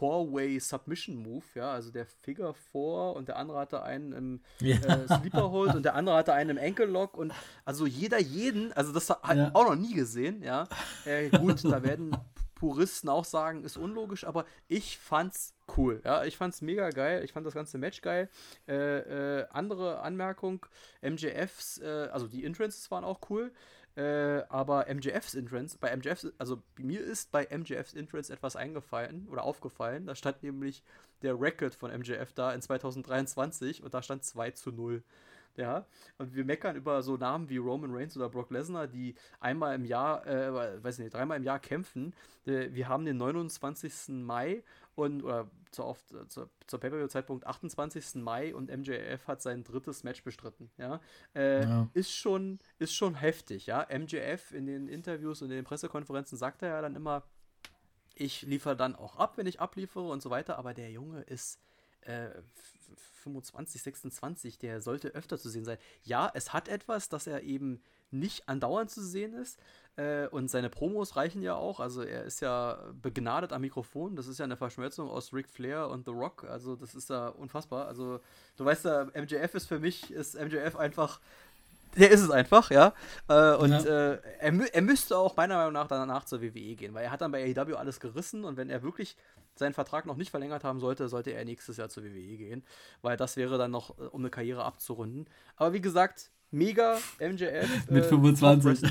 [0.00, 4.76] Four-Way Submission Move, ja, also der Figure Four und der andere hatte einen im ja.
[4.76, 7.34] äh, Sleeper Hold und der andere hatte einen im Ankle Lock und
[7.66, 9.50] also jeder jeden, also das hat ja.
[9.52, 10.66] auch noch nie gesehen, ja.
[11.04, 12.16] Äh, gut, da werden
[12.54, 16.00] Puristen auch sagen, ist unlogisch, aber ich fand's cool.
[16.04, 17.22] Ja, ich fand's mega geil.
[17.24, 18.28] Ich fand das ganze Match geil.
[18.68, 20.66] Äh, äh, andere Anmerkung:
[21.02, 23.50] MJFs, äh, also die Entrances waren auch cool.
[23.96, 29.44] Äh, aber MJFs Entrance, bei MJFs, also mir ist bei MJFs Entrance etwas eingefallen oder
[29.44, 30.06] aufgefallen.
[30.06, 30.82] Da stand nämlich
[31.22, 35.02] der Record von MJF da in 2023 und da stand 2 zu 0.
[35.60, 35.84] Ja,
[36.16, 39.84] und wir meckern über so Namen wie Roman Reigns oder Brock Lesnar, die einmal im
[39.84, 42.14] Jahr, äh, weiß nicht, dreimal im Jahr kämpfen.
[42.46, 44.24] Äh, wir haben den 29.
[44.24, 44.62] Mai
[44.94, 48.14] und oder zur, oft, zur, zur Pay-Per-View-Zeitpunkt 28.
[48.16, 50.70] Mai und MJF hat sein drittes Match bestritten.
[50.78, 50.98] Ja?
[51.34, 51.88] Äh, ja.
[51.92, 53.86] Ist, schon, ist schon heftig, ja.
[53.90, 57.22] MJF in den Interviews und in den Pressekonferenzen sagt er ja dann immer,
[58.14, 61.60] ich liefere dann auch ab, wenn ich abliefere und so weiter, aber der Junge ist
[62.00, 62.30] äh,
[63.22, 65.78] 25, 26, der sollte öfter zu sehen sein.
[66.02, 69.58] Ja, es hat etwas, dass er eben nicht andauernd zu sehen ist.
[69.96, 71.80] Äh, und seine Promos reichen ja auch.
[71.80, 74.16] Also er ist ja begnadet am Mikrofon.
[74.16, 76.44] Das ist ja eine Verschmelzung aus Ric Flair und The Rock.
[76.44, 77.86] Also das ist ja unfassbar.
[77.86, 78.20] Also
[78.56, 81.20] du weißt ja, MJF ist für mich, ist MJF einfach
[81.96, 82.94] der ist es einfach, ja.
[83.28, 84.12] Äh, und ja.
[84.12, 87.20] Äh, er, er, müsste auch meiner Meinung nach danach zur WWE gehen, weil er hat
[87.20, 89.16] dann bei AEW alles gerissen und wenn er wirklich
[89.54, 92.64] seinen Vertrag noch nicht verlängert haben sollte, sollte er nächstes Jahr zur WWE gehen,
[93.02, 95.28] weil das wäre dann noch, äh, um eine Karriere abzurunden.
[95.56, 97.68] Aber wie gesagt, mega MJF.
[97.90, 98.90] mit äh, 25.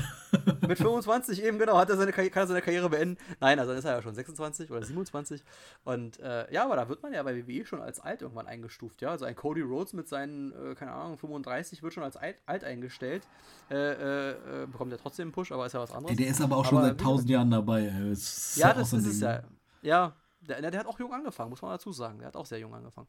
[0.66, 3.18] mit 25 eben, genau, hat er seine, kann er seine Karriere beenden.
[3.40, 5.42] Nein, also dann ist er ja schon 26 oder 27.
[5.84, 9.02] Und äh, ja, aber da wird man ja bei WWE schon als alt irgendwann eingestuft,
[9.02, 9.10] ja.
[9.10, 12.64] Also ein Cody Rhodes mit seinen, äh, keine Ahnung, 35 wird schon als alt, alt
[12.64, 13.22] eingestellt.
[13.70, 16.16] Äh, äh, bekommt er trotzdem einen Push, aber ist ja was anderes.
[16.16, 17.92] Der ist aber auch schon seit 1000 Jahren dabei.
[18.56, 19.42] Ja, das ist es ja.
[19.82, 22.18] Ja, der, der, hat auch jung angefangen, muss man dazu sagen.
[22.18, 23.08] Der hat auch sehr jung angefangen.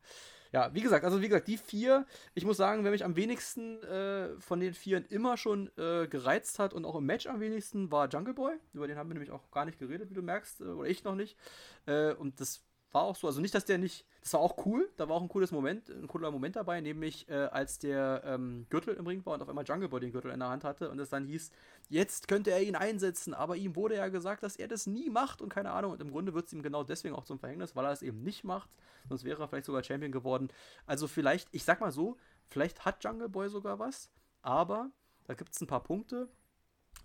[0.51, 3.81] Ja, wie gesagt, also wie gesagt, die vier, ich muss sagen, wer mich am wenigsten
[3.83, 7.91] äh, von den vieren immer schon äh, gereizt hat und auch im Match am wenigsten,
[7.91, 8.55] war Jungle Boy.
[8.73, 11.03] Über den haben wir nämlich auch gar nicht geredet, wie du merkst, äh, oder ich
[11.03, 11.37] noch nicht.
[11.85, 14.89] Äh, und das war auch so, also nicht, dass der nicht, das war auch cool,
[14.97, 18.65] da war auch ein cooles Moment, ein cooler Moment dabei, nämlich äh, als der ähm,
[18.69, 20.89] Gürtel im Ring war und auf einmal Jungle Boy den Gürtel in der Hand hatte
[20.89, 21.51] und es dann hieß,
[21.89, 25.41] jetzt könnte er ihn einsetzen, aber ihm wurde ja gesagt, dass er das nie macht
[25.41, 25.93] und keine Ahnung.
[25.93, 28.23] Und im Grunde wird es ihm genau deswegen auch zum Verhängnis, weil er es eben
[28.23, 28.69] nicht macht,
[29.07, 30.49] sonst wäre er vielleicht sogar Champion geworden.
[30.85, 32.17] Also vielleicht, ich sag mal so,
[32.49, 34.09] vielleicht hat Jungle Boy sogar was,
[34.41, 34.91] aber
[35.25, 36.27] da gibt es ein paar Punkte,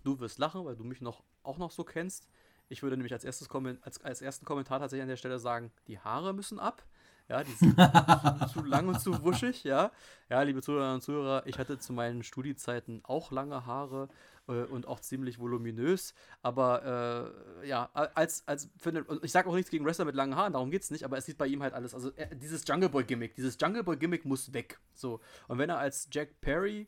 [0.03, 2.27] du wirst lachen, weil du mich noch auch noch so kennst,
[2.69, 3.49] ich würde nämlich als, erstes
[3.81, 6.83] als, als ersten Kommentar tatsächlich an der Stelle sagen, die Haare müssen ab.
[7.29, 7.75] Ja, die sind
[8.53, 9.91] zu, lang und zu wuschig, ja.
[10.29, 14.07] Ja, liebe Zuhörer und Zuhörer, ich hatte zu meinen Studiezeiten auch lange Haare
[14.47, 16.13] äh, und auch ziemlich voluminös.
[16.41, 20.37] Aber äh, ja, als, als für eine, ich sage auch nichts gegen Wrestler mit langen
[20.37, 21.93] Haaren, darum geht es nicht, aber es sieht bei ihm halt alles.
[21.93, 24.79] Also er, dieses Jungle Boy-Gimmick, dieses Jungle Boy-Gimmick muss weg.
[24.93, 25.19] So.
[25.49, 26.87] Und wenn er als Jack Perry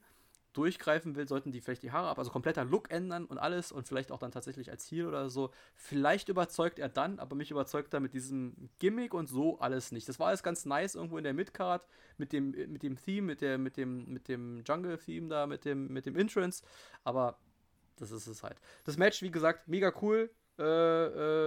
[0.53, 3.87] durchgreifen will, sollten die vielleicht die Haare ab, also kompletter Look ändern und alles und
[3.87, 5.51] vielleicht auch dann tatsächlich als Heel oder so.
[5.75, 10.09] Vielleicht überzeugt er dann, aber mich überzeugt er mit diesem Gimmick und so alles nicht.
[10.09, 11.85] Das war alles ganz nice irgendwo in der Midcard
[12.17, 15.87] mit dem, mit dem Theme, mit, der, mit dem, mit dem Jungle-Theme da, mit dem,
[15.87, 16.63] mit dem Entrance,
[17.03, 17.37] aber
[17.97, 18.59] das ist es halt.
[18.85, 20.31] Das Match, wie gesagt, mega cool.
[20.57, 20.63] Äh,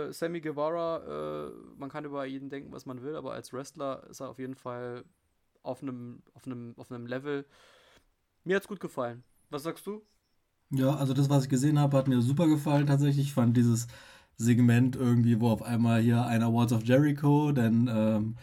[0.09, 4.07] äh, Sammy Guevara, äh, man kann über jeden denken, was man will, aber als Wrestler
[4.09, 5.05] ist er auf jeden Fall
[5.63, 7.45] auf einem auf einem auf einem Level.
[8.45, 9.23] Mir hat's gut gefallen.
[9.51, 10.03] Was sagst du?
[10.71, 13.27] Ja, also das, was ich gesehen habe, hat mir super gefallen tatsächlich.
[13.27, 13.87] Ich fand dieses
[14.37, 18.37] Segment irgendwie, wo auf einmal hier einer Awards of Jericho, dann ähm,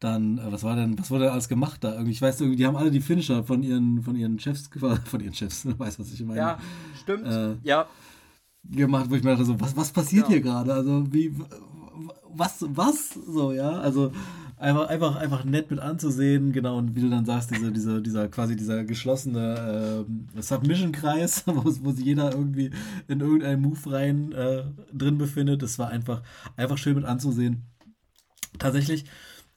[0.00, 1.92] dann, äh, was war denn, was wurde alles gemacht da?
[1.92, 4.68] Irgendwie, ich weiß, die haben alle die Finisher von ihren, von ihren Chefs,
[5.04, 6.40] von ihren Chefs, weiß, was ich meine.
[6.40, 6.58] Ja,
[7.00, 7.26] stimmt.
[7.26, 7.86] Äh, ja.
[8.64, 10.32] Gemacht, wo ich mir dachte, so, was, was passiert ja.
[10.32, 10.72] hier gerade?
[10.72, 11.34] Also, wie,
[12.28, 13.10] was, was?
[13.10, 14.12] So, ja, also
[14.60, 18.28] einfach, einfach, einfach nett mit anzusehen, genau, und wie du dann sagst, diese, diese, dieser
[18.28, 20.04] quasi dieser geschlossene
[20.36, 22.70] äh, Submission-Kreis, wo, wo sich jeder irgendwie
[23.08, 26.22] in irgendeinen Move rein äh, drin befindet, das war einfach,
[26.56, 27.62] einfach schön mit anzusehen.
[28.58, 29.06] Tatsächlich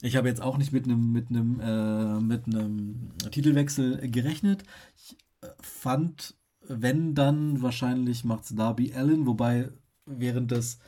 [0.05, 4.63] ich habe jetzt auch nicht mit einem mit äh, mit einem Titelwechsel gerechnet.
[4.97, 6.35] Ich äh, fand,
[6.67, 9.69] wenn dann wahrscheinlich macht es Darby Allen, wobei
[10.05, 10.79] während des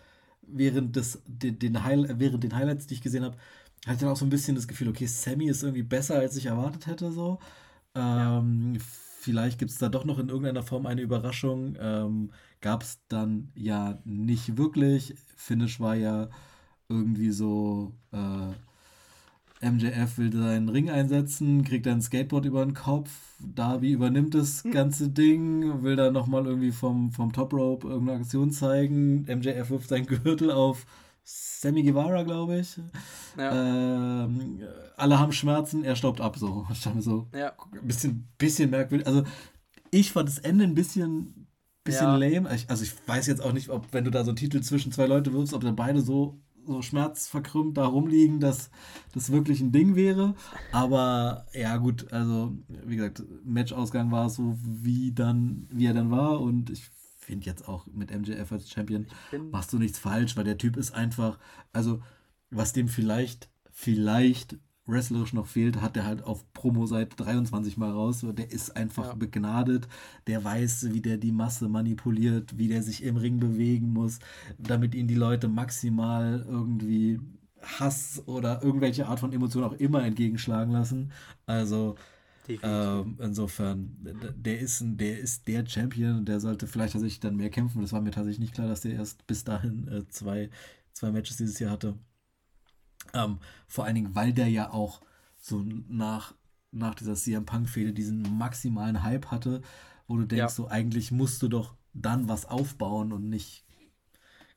[0.41, 3.37] während des den, den Highlight, während den Highlights, die ich gesehen habe,
[3.87, 6.47] hatte dann auch so ein bisschen das Gefühl, okay, Sammy ist irgendwie besser, als ich
[6.47, 7.39] erwartet hätte so.
[7.93, 8.81] Ähm, ja.
[9.19, 11.75] Vielleicht gibt es da doch noch in irgendeiner Form eine Überraschung.
[11.79, 12.31] Ähm,
[12.61, 15.15] Gab es dann ja nicht wirklich.
[15.35, 16.29] Finish war ja
[16.89, 18.53] irgendwie so äh,
[19.61, 23.09] MJF will seinen Ring einsetzen, kriegt ein Skateboard über den Kopf.
[23.39, 24.71] Darby übernimmt das hm.
[24.71, 29.21] ganze Ding, will dann nochmal irgendwie vom, vom Top Rope irgendeine Aktion zeigen.
[29.23, 30.85] MJF wirft seinen Gürtel auf
[31.25, 32.77] Sammy Guevara, glaube ich.
[33.35, 34.25] Ja.
[34.25, 34.59] Ähm,
[34.95, 36.67] alle haben Schmerzen, er staubt ab, so.
[36.99, 37.53] so ja.
[37.73, 39.07] ein bisschen, bisschen merkwürdig.
[39.07, 39.23] Also,
[39.89, 41.47] ich fand das Ende ein bisschen,
[41.83, 42.15] bisschen ja.
[42.15, 42.47] lame.
[42.47, 45.07] also, ich weiß jetzt auch nicht, ob, wenn du da so einen Titel zwischen zwei
[45.07, 48.69] Leute wirfst, ob dann beide so so schmerzverkrümmt da rumliegen, dass
[49.13, 50.35] das wirklich ein Ding wäre.
[50.71, 56.41] Aber ja, gut, also wie gesagt, Matchausgang war so, wie dann, wie er dann war.
[56.41, 56.89] Und ich
[57.25, 59.07] finde jetzt auch mit MJF als Champion
[59.51, 61.39] machst du nichts falsch, weil der Typ ist einfach,
[61.73, 62.01] also
[62.51, 64.57] was dem vielleicht, vielleicht
[64.87, 68.23] wrestlerisch noch fehlt, hat er halt auf Promo-Seite 23 mal raus.
[68.23, 69.13] Der ist einfach ja.
[69.15, 69.87] begnadet.
[70.27, 74.19] Der weiß, wie der die Masse manipuliert, wie der sich im Ring bewegen muss,
[74.59, 77.19] damit ihn die Leute maximal irgendwie
[77.61, 81.11] Hass oder irgendwelche Art von Emotion auch immer entgegenschlagen lassen.
[81.47, 81.95] Also
[82.47, 87.49] ähm, insofern, der ist, ein, der ist der Champion, der sollte vielleicht tatsächlich dann mehr
[87.49, 87.81] kämpfen.
[87.81, 90.49] Das war mir tatsächlich nicht klar, dass der erst bis dahin äh, zwei,
[90.93, 91.97] zwei Matches dieses Jahr hatte.
[93.13, 95.01] Ähm, vor allen Dingen, weil der ja auch
[95.39, 96.33] so nach,
[96.71, 99.61] nach dieser CM Punk-Fehde diesen maximalen Hype hatte,
[100.07, 100.49] wo du denkst, ja.
[100.49, 103.63] so eigentlich musst du doch dann was aufbauen und nicht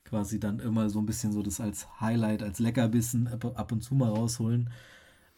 [0.05, 3.95] quasi dann immer so ein bisschen so das als Highlight, als Leckerbissen ab, und zu
[3.95, 4.71] mal rausholen.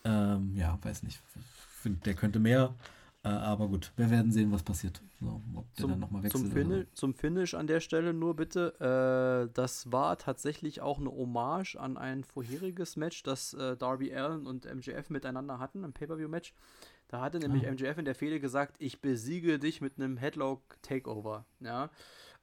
[0.04, 1.20] Ähm, ja, weiß nicht.
[1.80, 2.74] Finde, der könnte mehr.
[3.22, 5.02] Äh, aber gut, wir werden sehen, was passiert.
[5.20, 6.44] So, ob der zum, dann nochmal wechselt.
[6.44, 6.94] Zum, Finish, so.
[6.94, 8.74] zum Finish an der Stelle nur bitte.
[8.80, 14.46] Äh, das war tatsächlich auch eine Hommage an ein vorheriges Match, das äh, Darby Allen
[14.46, 16.54] und MJF miteinander hatten, ein Pay-Per-View-Match.
[17.08, 17.72] Da hatte nämlich ah.
[17.72, 21.44] MJF in der Fehde gesagt, ich besiege dich mit einem Headlock-Takeover.
[21.60, 21.90] Ja.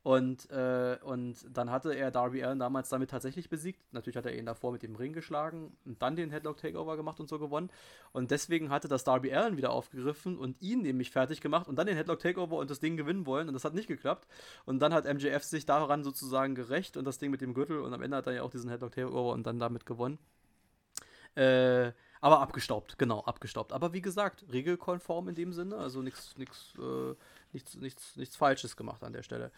[0.08, 3.82] Und, äh, und dann hatte er Darby Allen damals damit tatsächlich besiegt.
[3.91, 7.20] Natürlich hat er ihn davor mit dem Ring geschlagen und dann den Headlock Takeover gemacht
[7.20, 7.70] und so gewonnen.
[8.14, 11.88] Und deswegen hatte das Darby Allen wieder aufgegriffen und ihn nämlich fertig gemacht und dann
[11.88, 13.49] den Headlock Takeover und das Ding gewinnen wollen.
[13.49, 14.30] Und das hat nicht geklappt.
[14.64, 17.82] Und dann hat MJF sich daran sozusagen gerecht und das Ding mit dem Gürtel.
[17.82, 20.20] Und am Ende hat er ja auch diesen Headlock Takeover und dann damit gewonnen.
[21.36, 21.91] Äh,
[22.22, 23.74] aber abgestaubt, genau, abgestaubt.
[23.74, 27.14] Aber wie gesagt, regelkonform in dem Sinne, also nichts, nichts, äh,
[27.51, 29.51] nichts, nichts, nichts Falsches gemacht an der Stelle.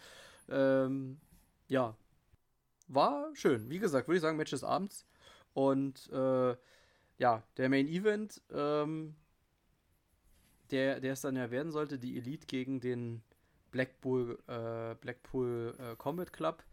[0.50, 1.20] Ähm,
[1.68, 1.96] ja,
[2.88, 3.70] war schön.
[3.70, 5.06] Wie gesagt, würde ich sagen, Match des Abends.
[5.54, 6.56] Und äh,
[7.18, 9.14] ja, der Main Event, ähm,
[10.70, 13.22] der, der es dann ja werden sollte, die Elite gegen den
[13.70, 16.64] Blackpool, äh, Blackpool äh, Combat Club.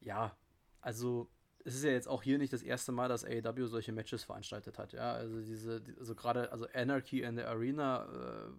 [0.00, 0.36] Ja,
[0.80, 1.28] also
[1.64, 4.78] es ist ja jetzt auch hier nicht das erste Mal, dass AEW solche Matches veranstaltet
[4.78, 4.92] hat.
[4.92, 8.52] Ja, also diese, also gerade, also Anarchy in the Arena äh,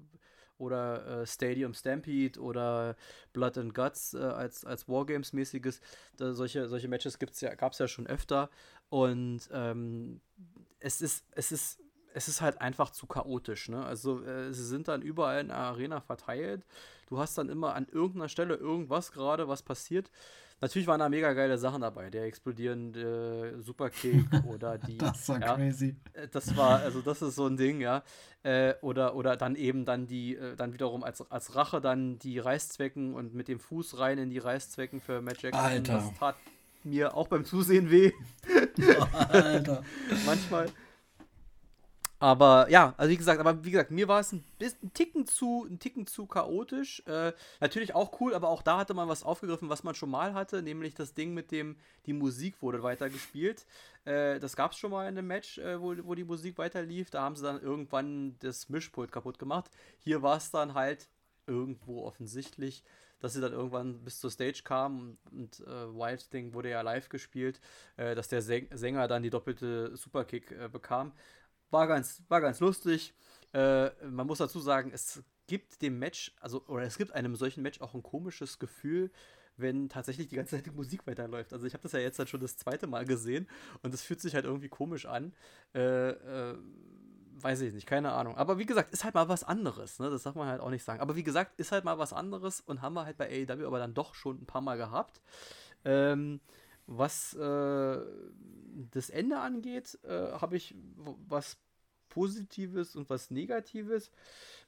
[0.61, 2.95] oder äh, Stadium Stampede oder
[3.33, 5.81] Blood and Guts äh, als, als Wargames-mäßiges.
[6.17, 8.49] Solche, solche Matches ja, gab es ja schon öfter.
[8.89, 10.21] Und ähm,
[10.79, 11.79] es ist, es ist,
[12.13, 13.69] es ist halt einfach zu chaotisch.
[13.69, 13.83] Ne?
[13.83, 16.65] Also äh, sie sind dann überall in der Arena verteilt.
[17.07, 20.11] Du hast dann immer an irgendeiner Stelle irgendwas gerade, was passiert.
[20.61, 22.11] Natürlich waren da mega geile Sachen dabei.
[22.11, 24.99] Der explodierende Superkick oder die.
[24.99, 25.95] das war ja, crazy.
[26.13, 28.03] Äh, das war, also das ist so ein Ding, ja.
[28.43, 32.37] Äh, oder, oder dann eben dann die, äh, dann wiederum als, als Rache dann die
[32.37, 35.63] Reißzwecken und mit dem Fuß rein in die Reißzwecken für Matt Jackson.
[35.63, 35.93] Alter.
[35.93, 36.35] Das tat
[36.83, 38.11] mir auch beim Zusehen weh.
[39.29, 39.83] Alter.
[40.27, 40.67] Manchmal.
[42.21, 45.25] Aber ja, also wie gesagt, aber wie gesagt, mir war es ein bisschen ein Ticken
[45.25, 47.01] zu, ein Ticken zu chaotisch.
[47.07, 50.35] Äh, natürlich auch cool, aber auch da hatte man was aufgegriffen, was man schon mal
[50.35, 53.65] hatte, nämlich das Ding mit dem, die Musik wurde weitergespielt.
[54.05, 56.83] Äh, das gab es schon mal in einem Match, äh, wo, wo die Musik weiter
[56.83, 57.09] lief.
[57.09, 59.71] Da haben sie dann irgendwann das Mischpult kaputt gemacht.
[59.97, 61.09] Hier war es dann halt
[61.47, 62.83] irgendwo offensichtlich,
[63.19, 67.09] dass sie dann irgendwann bis zur Stage kam und äh, Wild Ding wurde ja live
[67.09, 67.59] gespielt,
[67.97, 71.13] äh, dass der Sänger dann die doppelte Superkick äh, bekam.
[71.71, 73.13] War ganz, war ganz lustig.
[73.53, 77.63] Äh, man muss dazu sagen, es gibt dem Match, also, oder es gibt einem solchen
[77.63, 79.11] Match auch ein komisches Gefühl,
[79.57, 81.53] wenn tatsächlich die ganze Zeit die Musik weiterläuft.
[81.53, 83.47] Also ich habe das ja jetzt halt schon das zweite Mal gesehen
[83.83, 85.33] und es fühlt sich halt irgendwie komisch an.
[85.73, 86.57] Äh, äh,
[87.43, 88.37] weiß ich nicht, keine Ahnung.
[88.37, 90.09] Aber wie gesagt, ist halt mal was anderes, ne?
[90.09, 91.01] Das darf man halt auch nicht sagen.
[91.01, 93.79] Aber wie gesagt, ist halt mal was anderes und haben wir halt bei AEW aber
[93.79, 95.21] dann doch schon ein paar Mal gehabt.
[95.83, 96.39] Ähm,
[96.97, 97.99] was äh,
[98.91, 101.57] das Ende angeht, äh, habe ich was
[102.09, 104.11] Positives und was Negatives.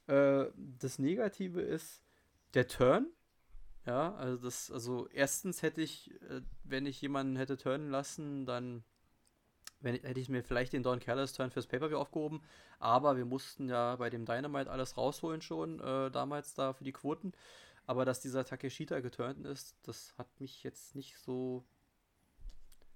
[0.06, 2.02] Äh, das Negative ist
[2.54, 3.08] der Turn.
[3.86, 8.82] Ja, also das, also erstens hätte ich, äh, wenn ich jemanden hätte turnen lassen, dann
[9.80, 12.42] wenn, hätte ich mir vielleicht den Don Careless Turn fürs Pay-Per-View aufgehoben.
[12.78, 16.92] Aber wir mussten ja bei dem Dynamite alles rausholen schon, äh, damals da für die
[16.92, 17.32] Quoten.
[17.86, 21.66] Aber dass dieser Takeshita geturnt ist, das hat mich jetzt nicht so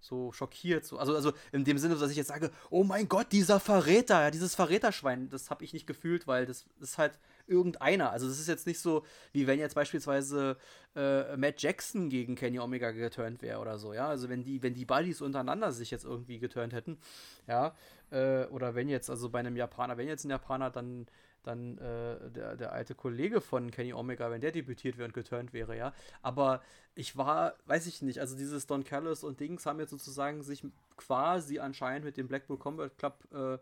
[0.00, 0.84] so schockiert.
[0.84, 0.98] So.
[0.98, 4.54] Also, also in dem Sinne, dass ich jetzt sage, oh mein Gott, dieser Verräter, dieses
[4.54, 8.10] Verräterschwein, das habe ich nicht gefühlt, weil das ist halt irgendeiner.
[8.10, 10.56] Also das ist jetzt nicht so, wie wenn jetzt beispielsweise
[10.94, 14.08] äh, Matt Jackson gegen Kenny Omega geturnt wäre oder so, ja.
[14.08, 16.98] Also wenn die, wenn die Buddies untereinander sich jetzt irgendwie geturnt hätten,
[17.46, 17.74] ja,
[18.10, 21.06] äh, oder wenn jetzt, also bei einem Japaner, wenn jetzt ein Japaner dann
[21.48, 25.52] dann äh, der, der alte Kollege von Kenny Omega, wenn der debütiert wäre und geturnt
[25.52, 25.92] wäre, ja.
[26.22, 26.62] Aber
[26.94, 30.64] ich war, weiß ich nicht, also dieses Don Callis und Dings haben jetzt sozusagen sich
[30.96, 33.58] quasi anscheinend mit dem Blackpool Combat Club äh,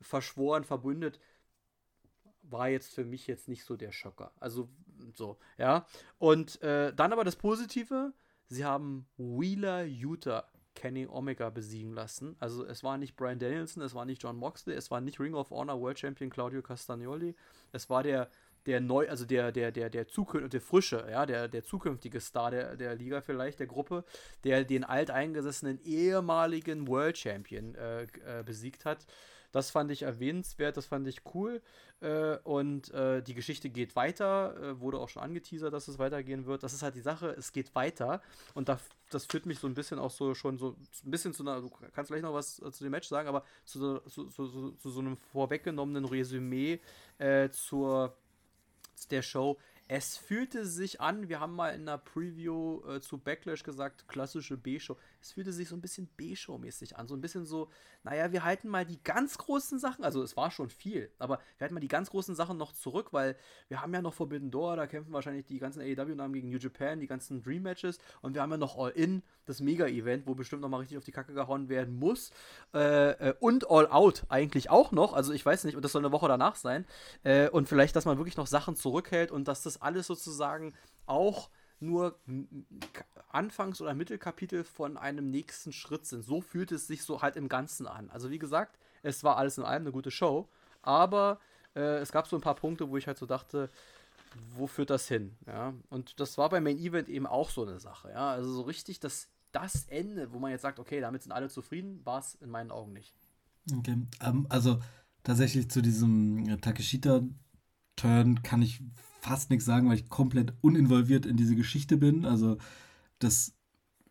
[0.00, 1.18] verschworen, verbündet.
[2.42, 4.32] War jetzt für mich jetzt nicht so der Schocker.
[4.38, 4.68] Also
[5.14, 5.86] so, ja.
[6.18, 8.12] Und äh, dann aber das Positive,
[8.48, 12.36] sie haben Wheeler Utah Kenny Omega besiegen lassen.
[12.38, 15.34] Also es war nicht Brian Danielson, es war nicht John Moxley, es war nicht Ring
[15.34, 17.34] of Honor World Champion Claudio Castagnoli,
[17.72, 18.30] es war der
[18.66, 22.50] der neu, also der, der, der, der zukünftige, der frische, ja, der, der zukünftige Star
[22.50, 24.04] der, der Liga vielleicht, der Gruppe,
[24.44, 29.06] der den alteingesessenen ehemaligen World Champion äh, äh, besiegt hat.
[29.52, 31.60] Das fand ich erwähnenswert, das fand ich cool.
[32.00, 36.46] Äh, und äh, die Geschichte geht weiter, äh, wurde auch schon angeteasert, dass es weitergehen
[36.46, 36.62] wird.
[36.62, 38.22] Das ist halt die Sache, es geht weiter.
[38.54, 38.78] Und da,
[39.10, 41.70] das führt mich so ein bisschen auch so schon so ein bisschen zu einer, du
[41.92, 45.00] kannst vielleicht noch was äh, zu dem Match sagen, aber zu, zu, zu, zu so
[45.00, 46.80] einem vorweggenommenen Resümee
[47.18, 48.16] äh, zur
[49.10, 49.58] der Show.
[49.88, 54.56] Es fühlte sich an, wir haben mal in einer Preview äh, zu Backlash gesagt, klassische
[54.56, 54.96] B-Show.
[55.20, 57.06] Es fühlte sich so ein bisschen B-Show-mäßig an.
[57.06, 57.68] So ein bisschen so,
[58.02, 61.64] naja, wir halten mal die ganz großen Sachen, also es war schon viel, aber wir
[61.64, 63.36] halten mal die ganz großen Sachen noch zurück, weil
[63.68, 67.00] wir haben ja noch Forbidden Door, da kämpfen wahrscheinlich die ganzen AEW-Namen gegen New Japan,
[67.00, 70.78] die ganzen Dream-Matches und wir haben ja noch All-In, das Mega-Event, wo bestimmt noch mal
[70.78, 72.30] richtig auf die Kacke gehauen werden muss.
[72.72, 76.12] Äh, äh, und All-Out eigentlich auch noch, also ich weiß nicht, und das soll eine
[76.12, 76.86] Woche danach sein.
[77.22, 80.74] Äh, und vielleicht, dass man wirklich noch Sachen zurückhält und dass das alles sozusagen
[81.06, 81.50] auch
[81.80, 82.18] nur
[83.30, 86.24] Anfangs- oder Mittelkapitel von einem nächsten Schritt sind.
[86.24, 88.10] So fühlt es sich so halt im Ganzen an.
[88.10, 90.48] Also wie gesagt, es war alles in allem eine gute Show,
[90.82, 91.40] aber
[91.74, 93.70] äh, es gab so ein paar Punkte, wo ich halt so dachte,
[94.54, 95.36] wo führt das hin?
[95.46, 98.10] Ja, und das war beim Main Event eben auch so eine Sache.
[98.10, 101.48] Ja, also so richtig das, das Ende, wo man jetzt sagt, okay, damit sind alle
[101.48, 103.14] zufrieden, war es in meinen Augen nicht.
[103.76, 104.80] Okay, ähm, also
[105.22, 108.82] tatsächlich zu diesem äh, Takeshita-Turn kann ich
[109.20, 112.24] fast nichts sagen, weil ich komplett uninvolviert in diese Geschichte bin.
[112.24, 112.56] Also
[113.18, 113.54] das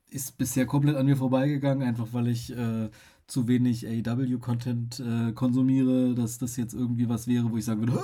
[0.10, 2.90] ist bisher komplett an mir vorbeigegangen, einfach weil ich äh,
[3.28, 8.02] zu wenig AEW-Content äh, konsumiere, dass das jetzt irgendwie was wäre, wo ich sagen würde,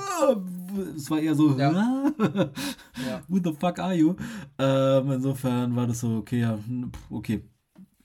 [0.96, 1.72] es war eher so, ja.
[1.72, 3.22] ja.
[3.28, 4.16] who the fuck are you?
[4.60, 7.44] Ähm, insofern war das so, okay, ja, hm, okay,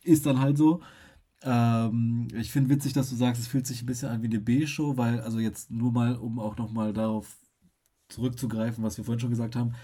[0.02, 0.80] ist dann halt so.
[1.42, 4.40] Ähm, ich finde witzig, dass du sagst, es fühlt sich ein bisschen an wie eine
[4.40, 7.36] B-Show, weil, also jetzt nur mal, um auch nochmal darauf
[8.10, 9.74] zurückzugreifen, was wir vorhin schon gesagt haben.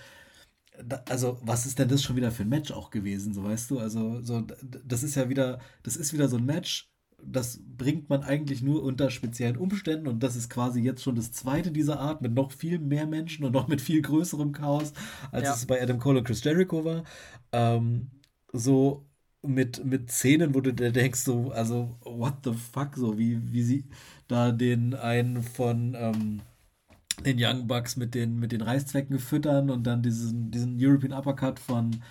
[0.84, 3.70] Da, also, was ist denn das schon wieder für ein Match auch gewesen, so weißt
[3.70, 3.78] du?
[3.78, 6.90] Also, so, das ist ja wieder, das ist wieder so ein Match,
[7.22, 11.32] das bringt man eigentlich nur unter speziellen Umständen und das ist quasi jetzt schon das
[11.32, 14.92] zweite dieser Art mit noch viel mehr Menschen und noch mit viel größerem Chaos,
[15.32, 15.54] als ja.
[15.54, 17.04] es bei Adam Cole und Chris Jericho war.
[17.52, 18.10] Ähm,
[18.52, 19.06] so
[19.42, 23.62] mit, mit Szenen, wo du dir denkst, so, also, what the fuck, so, wie, wie
[23.62, 23.84] sie
[24.28, 26.42] da den einen von ähm,
[27.24, 31.58] den Young Bucks mit den, mit den Reißzwecken füttern und dann diesen, diesen European Uppercut
[31.58, 32.02] von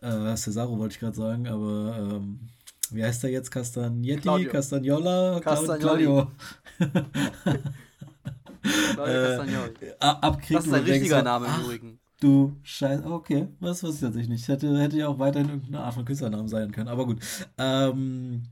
[0.00, 2.40] äh, Cesaro, wollte ich gerade sagen, aber ähm,
[2.90, 3.50] wie heißt der jetzt?
[3.50, 4.50] Castagnetti, Claudio.
[4.50, 6.30] Castagnola, Claudio.
[8.94, 9.36] Claudio
[9.80, 10.56] äh, abkriegen.
[10.56, 11.98] Das ist ein richtiger denkst, Name im Übrigen.
[12.20, 14.48] Du Scheiße, okay, was wusste ich tatsächlich nicht.
[14.48, 17.20] Hätte, hätte ja auch weiterhin irgendeine Art von Künstlernamen sein können, aber gut.
[17.58, 18.44] Ähm,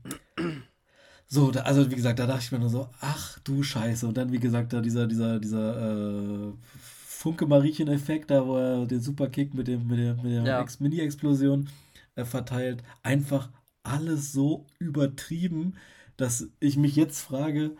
[1.33, 4.07] so, da, also wie gesagt, da dachte ich mir nur so, ach du Scheiße.
[4.07, 6.53] Und dann, wie gesagt, da dieser, dieser, dieser äh,
[7.07, 10.65] Funke-Mariechen-Effekt, da wo er den Superkick mit dem, mit der, mit der ja.
[10.77, 11.69] Mini-Explosion
[12.15, 12.83] äh, verteilt.
[13.01, 13.49] Einfach
[13.81, 15.73] alles so übertrieben,
[16.17, 17.71] dass ich mich jetzt frage,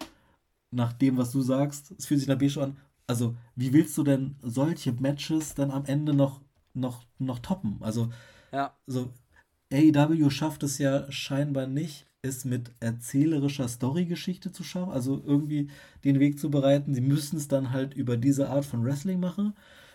[0.71, 3.95] nach dem, was du sagst, es fühlt sich nach B schon an, also wie willst
[3.99, 6.41] du denn solche Matches dann am Ende noch,
[6.73, 7.77] noch, noch toppen?
[7.81, 8.09] Also,
[8.51, 8.75] ja.
[8.87, 9.13] so
[9.71, 15.69] AEW schafft es ja scheinbar nicht, es mit erzählerischer Storygeschichte zu schaffen, also irgendwie
[16.05, 16.93] den Weg zu bereiten.
[16.93, 19.53] Sie müssen es dann halt über diese Art von Wrestling machen.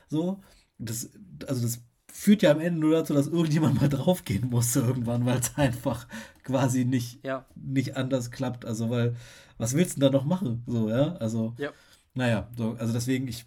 [0.08, 0.40] So,
[0.78, 1.10] das,
[1.46, 1.80] also das
[2.12, 6.06] führt ja am Ende nur dazu, dass irgendjemand mal draufgehen musste irgendwann, weil es einfach
[6.44, 7.46] quasi nicht, ja.
[7.54, 8.66] nicht anders klappt.
[8.66, 9.16] Also, weil,
[9.56, 10.62] was willst du denn da noch machen?
[10.66, 11.72] So, ja, also, ja.
[12.12, 13.46] naja, so, also deswegen, ich,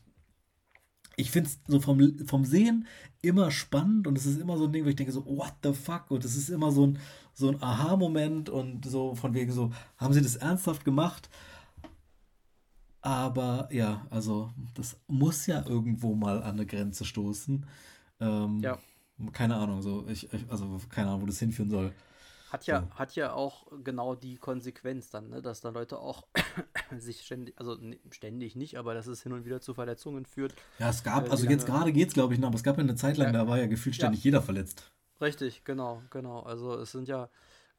[1.16, 2.88] ich finde es so vom, vom Sehen
[3.22, 5.74] immer spannend und es ist immer so ein Ding, wo ich denke so, what the
[5.74, 6.10] fuck?
[6.10, 7.00] Und es ist immer so ein,
[7.34, 11.30] so ein Aha-Moment und so von wegen so, haben sie das ernsthaft gemacht?
[13.02, 17.66] Aber ja, also das muss ja irgendwo mal an eine Grenze stoßen.
[18.20, 18.78] Ähm, ja.
[19.34, 21.94] Keine Ahnung, so ich, ich, also keine Ahnung, wo das hinführen soll.
[22.52, 23.00] Hat ja, so.
[23.00, 26.28] hat ja auch genau die Konsequenz dann, ne, dass dann Leute auch
[26.98, 27.78] sich ständig, also
[28.10, 30.54] ständig nicht, aber dass es hin und wieder zu Verletzungen führt.
[30.78, 32.78] Ja, es gab, äh, also jetzt gerade geht es, glaube ich, noch, aber es gab
[32.78, 33.34] ja eine Zeit lang, ja.
[33.34, 34.30] da war ja gefühlt ständig ja.
[34.30, 34.92] jeder verletzt.
[35.22, 36.42] Richtig, genau, genau.
[36.42, 37.30] Also es sind ja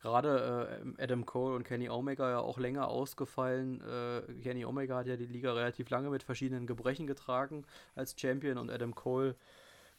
[0.01, 3.83] gerade äh, Adam Cole und Kenny Omega ja auch länger ausgefallen.
[3.83, 7.65] Äh, Kenny Omega hat ja die Liga relativ lange mit verschiedenen Gebrechen getragen
[7.95, 9.37] als Champion und Adam Cole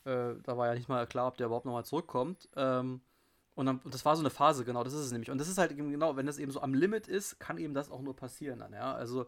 [0.05, 2.49] äh, da war ja nicht mal klar, ob der überhaupt nochmal zurückkommt.
[2.55, 3.01] Ähm,
[3.56, 5.30] und, dann, und das war so eine Phase, genau, das ist es nämlich.
[5.30, 7.74] Und das ist halt eben genau, wenn das eben so am Limit ist, kann eben
[7.74, 8.93] das auch nur passieren dann, ja.
[8.93, 9.28] Also,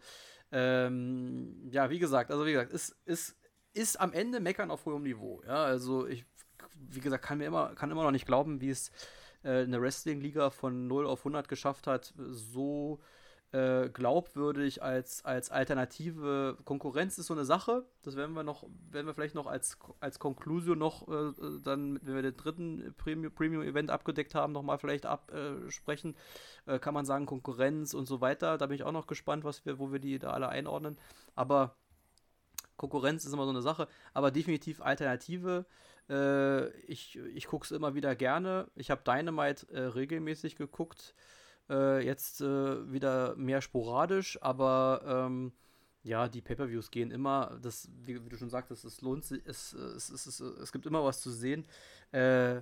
[0.51, 3.35] ähm, ja, wie gesagt, also wie gesagt, ist, ist,
[3.73, 5.63] ist am Ende Meckern auf hohem Niveau, ja.
[5.63, 6.25] Also ich,
[6.75, 8.91] wie gesagt, kann mir immer, kann immer noch nicht glauben, wie es
[9.43, 12.99] äh, eine Wrestling-Liga von 0 auf 100 geschafft hat, so
[13.55, 17.85] äh, glaubwürdig als, als alternative Konkurrenz ist so eine Sache.
[18.01, 21.31] Das werden wir noch, werden wir vielleicht noch als, als Conclusio noch äh,
[21.63, 26.17] dann, wenn wir den dritten Premium-Event abgedeckt haben, nochmal vielleicht absprechen.
[26.65, 28.57] Äh, kann man sagen, Konkurrenz und so weiter.
[28.57, 30.97] Da bin ich auch noch gespannt, was wir, wo wir die da alle einordnen.
[31.33, 31.75] Aber
[32.75, 35.65] Konkurrenz ist immer so eine Sache, aber definitiv Alternative.
[36.09, 38.67] Äh, ich ich gucke es immer wieder gerne.
[38.75, 41.15] Ich habe Dynamite äh, regelmäßig geguckt.
[41.69, 45.51] Äh, jetzt äh, wieder mehr sporadisch, aber ähm,
[46.03, 47.57] ja, die Pay-Per-Views gehen immer.
[47.61, 50.85] Das, wie, wie, du schon sagtest, es lohnt sich, es, es, es, es, es gibt
[50.85, 51.65] immer was zu sehen.
[52.11, 52.61] Äh,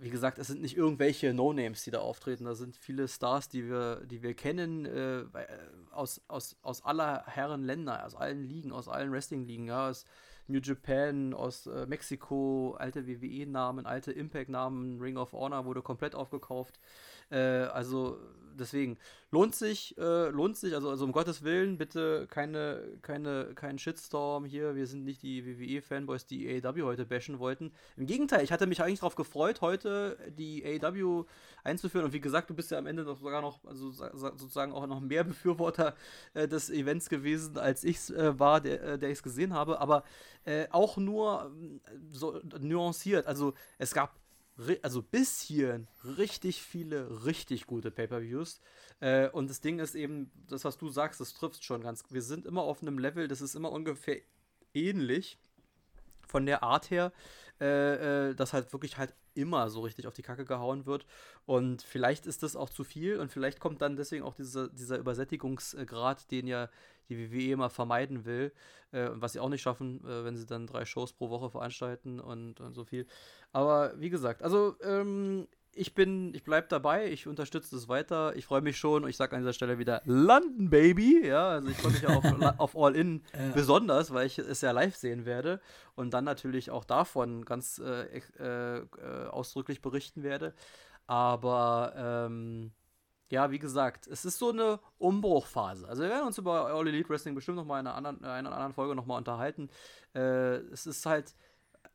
[0.00, 2.44] wie gesagt, es sind nicht irgendwelche No-Names, die da auftreten.
[2.44, 5.24] Da sind viele Stars, die wir, die wir kennen, äh,
[5.90, 10.04] aus, aus, aus aller Herren Länder, aus allen Ligen, aus allen Wrestling-Ligen, ja, aus
[10.48, 16.80] New Japan, aus äh, Mexiko, alte WWE-Namen, alte Impact-Namen, Ring of Honor wurde komplett aufgekauft.
[17.30, 18.18] Äh, also
[18.58, 18.98] deswegen
[19.30, 24.44] lohnt sich, äh, lohnt sich, also, also um Gottes Willen, bitte keine, keine, keinen Shitstorm
[24.44, 24.74] hier.
[24.74, 27.72] Wir sind nicht die WWE-Fanboys, die AEW heute bashen wollten.
[27.96, 31.24] Im Gegenteil, ich hatte mich eigentlich darauf gefreut, heute die AEW
[31.64, 32.06] einzuführen.
[32.06, 35.00] Und wie gesagt, du bist ja am Ende noch sogar noch, also sozusagen auch noch
[35.00, 35.94] mehr Befürworter
[36.34, 39.54] äh, des Events gewesen, als ich es äh, war, der, äh, der ich es gesehen
[39.54, 39.80] habe.
[39.80, 40.04] Aber
[40.44, 41.52] äh, auch nur
[42.10, 43.26] so nuanciert.
[43.26, 44.14] Also es gab
[44.82, 48.60] also bis hierhin richtig viele, richtig gute Pay-Per-Views.
[49.00, 52.04] Äh, und das Ding ist eben, das, was du sagst, das trifft schon ganz.
[52.10, 54.20] Wir sind immer auf einem Level, das ist immer ungefähr
[54.74, 55.38] ähnlich
[56.26, 57.12] von der Art her,
[57.60, 61.06] äh, äh, dass halt wirklich halt immer so richtig auf die Kacke gehauen wird.
[61.46, 64.98] Und vielleicht ist das auch zu viel und vielleicht kommt dann deswegen auch dieser, dieser
[64.98, 66.68] Übersättigungsgrad, den ja
[67.08, 68.52] die WWE immer vermeiden will,
[68.92, 72.20] äh, was sie auch nicht schaffen, äh, wenn sie dann drei Shows pro Woche veranstalten
[72.20, 73.06] und, und so viel.
[73.52, 78.46] Aber wie gesagt, also ähm, ich bin, ich bleib dabei, ich unterstütze es weiter, ich
[78.46, 81.76] freue mich schon und ich sage an dieser Stelle wieder London Baby, ja, also ich
[81.76, 82.24] freue mich auf,
[82.58, 83.52] auf All In ja.
[83.54, 85.60] besonders, weil ich es ja live sehen werde
[85.94, 90.54] und dann natürlich auch davon ganz äh, äh, äh, ausdrücklich berichten werde.
[91.06, 92.72] Aber ähm,
[93.30, 95.86] ja, wie gesagt, es ist so eine Umbruchphase.
[95.88, 98.24] Also wir werden uns über All Elite Wrestling bestimmt noch mal in einer anderen, in
[98.24, 99.68] einer anderen Folge noch mal unterhalten.
[100.14, 101.34] Äh, es ist halt,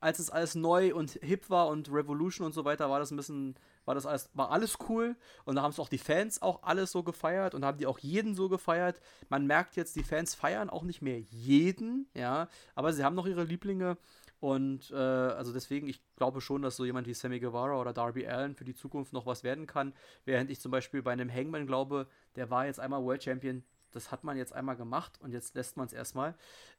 [0.04, 3.16] als es alles neu und hip war und Revolution und so weiter, war das ein
[3.16, 5.16] bisschen, war das alles, war alles cool.
[5.46, 8.00] Und da haben es auch die Fans auch alles so gefeiert und haben die auch
[8.00, 9.00] jeden so gefeiert.
[9.30, 13.26] Man merkt jetzt, die Fans feiern auch nicht mehr jeden, ja, aber sie haben noch
[13.26, 13.98] ihre Lieblinge.
[14.42, 18.28] Und äh, also deswegen, ich glaube schon, dass so jemand wie Sammy Guevara oder Darby
[18.28, 19.94] Allen für die Zukunft noch was werden kann.
[20.26, 24.12] Während ich zum Beispiel bei einem Hangman glaube, der war jetzt einmal World Champion, das
[24.12, 26.36] hat man jetzt einmal gemacht und jetzt lässt man es erstmal.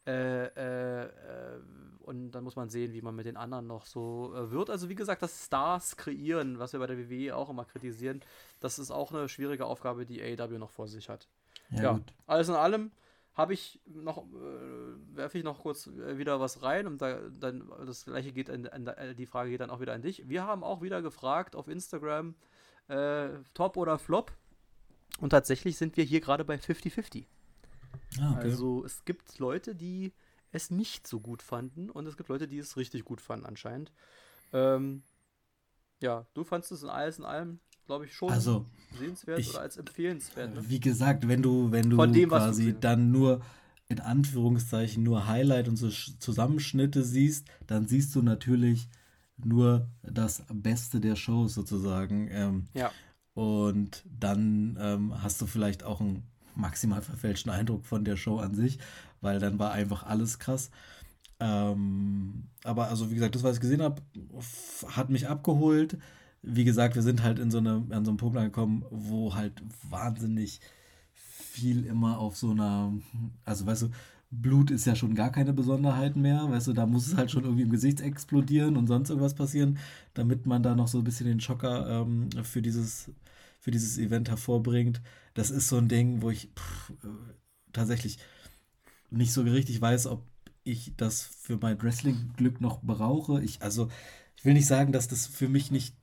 [0.07, 1.61] Äh, äh, äh,
[2.01, 4.71] und dann muss man sehen, wie man mit den anderen noch so äh, wird.
[4.71, 8.21] Also wie gesagt, das Stars kreieren, was wir bei der WWE auch immer kritisieren,
[8.61, 11.29] das ist auch eine schwierige Aufgabe, die AEW noch vor sich hat.
[11.71, 12.91] Ja, ja alles in allem
[13.35, 17.69] habe ich noch, äh, werfe ich noch kurz äh, wieder was rein und da, dann
[17.85, 20.29] das gleiche geht an, an, die Frage geht dann auch wieder an dich.
[20.29, 22.35] Wir haben auch wieder gefragt auf Instagram,
[22.89, 24.33] äh, Top oder Flop.
[25.21, 27.25] Und tatsächlich sind wir hier gerade bei 50-50.
[28.21, 28.43] Ah, okay.
[28.43, 30.13] Also es gibt Leute, die
[30.53, 33.93] es nicht so gut fanden und es gibt Leute, die es richtig gut fanden anscheinend.
[34.53, 35.03] Ähm,
[36.01, 38.67] ja, du fandest es in alles in allem glaube ich, schon also,
[38.99, 40.55] sehenswert ich, oder als empfehlenswert.
[40.55, 40.69] Ne?
[40.69, 43.43] Wie gesagt, wenn du, wenn du dem, quasi du dann nur
[43.89, 48.89] in Anführungszeichen nur Highlight und so Zusammenschnitte siehst, dann siehst du natürlich
[49.37, 52.29] nur das Beste der Shows sozusagen.
[52.31, 52.91] Ähm, ja.
[53.35, 56.23] Und dann ähm, hast du vielleicht auch einen
[56.55, 58.79] maximal verfälschten Eindruck von der Show an sich,
[59.21, 60.71] weil dann war einfach alles krass.
[61.41, 64.01] Ähm, aber also wie gesagt, das, was ich gesehen habe,
[64.95, 65.99] hat mich abgeholt
[66.47, 69.63] wie gesagt, wir sind halt in so eine, an so einem Punkt angekommen, wo halt
[69.89, 70.61] wahnsinnig
[71.13, 72.93] viel immer auf so einer,
[73.45, 73.91] also weißt du,
[74.31, 77.45] Blut ist ja schon gar keine Besonderheit mehr, weißt du, da muss es halt schon
[77.45, 79.79] irgendwie im Gesicht explodieren und sonst irgendwas passieren,
[80.13, 83.11] damit man da noch so ein bisschen den Schocker ähm, für dieses
[83.65, 85.01] für dieses Event hervorbringt.
[85.33, 87.33] Das ist so ein Ding, wo ich pff, äh,
[87.73, 88.19] tatsächlich
[89.09, 90.23] nicht so richtig weiß, ob
[90.65, 93.43] ich das für mein Wrestling-Glück noch brauche.
[93.43, 93.89] Ich, also,
[94.37, 95.97] ich will nicht sagen, dass das für mich nicht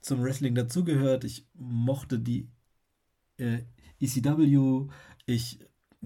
[0.00, 1.22] zum Wrestling dazugehört.
[1.22, 2.48] Ich mochte die
[3.38, 3.60] äh,
[4.00, 4.88] ECW.
[5.26, 5.60] Ich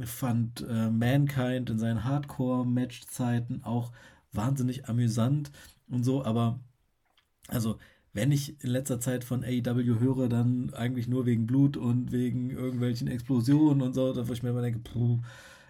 [0.05, 3.92] fand äh, Mankind in seinen Hardcore-Match-Zeiten auch
[4.32, 5.51] wahnsinnig amüsant
[5.88, 6.61] und so, aber
[7.48, 7.78] also
[8.13, 12.51] wenn ich in letzter Zeit von AEW höre, dann eigentlich nur wegen Blut und wegen
[12.51, 15.21] irgendwelchen Explosionen und so, da wo ich mir immer denke, puh,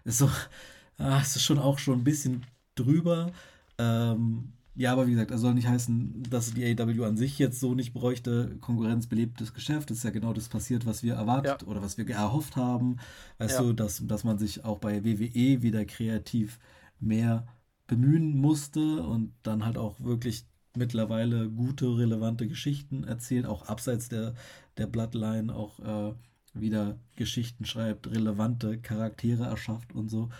[0.04, 0.30] ist so,
[0.98, 3.32] ah, ist schon auch schon ein bisschen drüber.
[3.78, 7.60] Ähm, ja, aber wie gesagt, das soll nicht heißen, dass die AW an sich jetzt
[7.60, 8.56] so nicht bräuchte.
[8.60, 9.90] Konkurrenz belebtes Geschäft.
[9.90, 11.68] Das ist ja genau das passiert, was wir erwartet ja.
[11.68, 12.96] oder was wir erhofft haben.
[13.38, 13.62] Weißt ja.
[13.62, 16.58] du, dass, dass man sich auch bei WWE wieder kreativ
[16.98, 17.46] mehr
[17.88, 24.34] bemühen musste und dann halt auch wirklich mittlerweile gute, relevante Geschichten erzählt, auch abseits der,
[24.76, 26.14] der Bloodline auch äh,
[26.54, 30.30] wieder Geschichten schreibt, relevante Charaktere erschafft und so.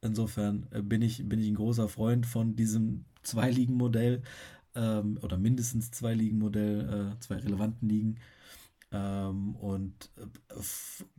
[0.00, 4.22] Insofern äh, bin ich, bin ich ein großer Freund von diesem Zwei-Ligen-Modell
[4.74, 8.16] ähm, oder mindestens Zwei-Ligen-Modell, äh, zwei relevanten Ligen.
[8.92, 10.60] Ähm, und äh,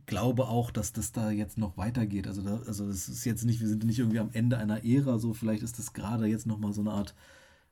[0.06, 2.26] glaube auch, dass das da jetzt noch weitergeht.
[2.26, 5.18] Also, da, also es ist jetzt nicht, wir sind nicht irgendwie am Ende einer Ära,
[5.18, 7.14] so vielleicht ist das gerade jetzt nochmal so eine Art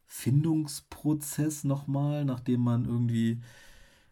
[0.07, 3.41] Findungsprozess nochmal, nachdem man irgendwie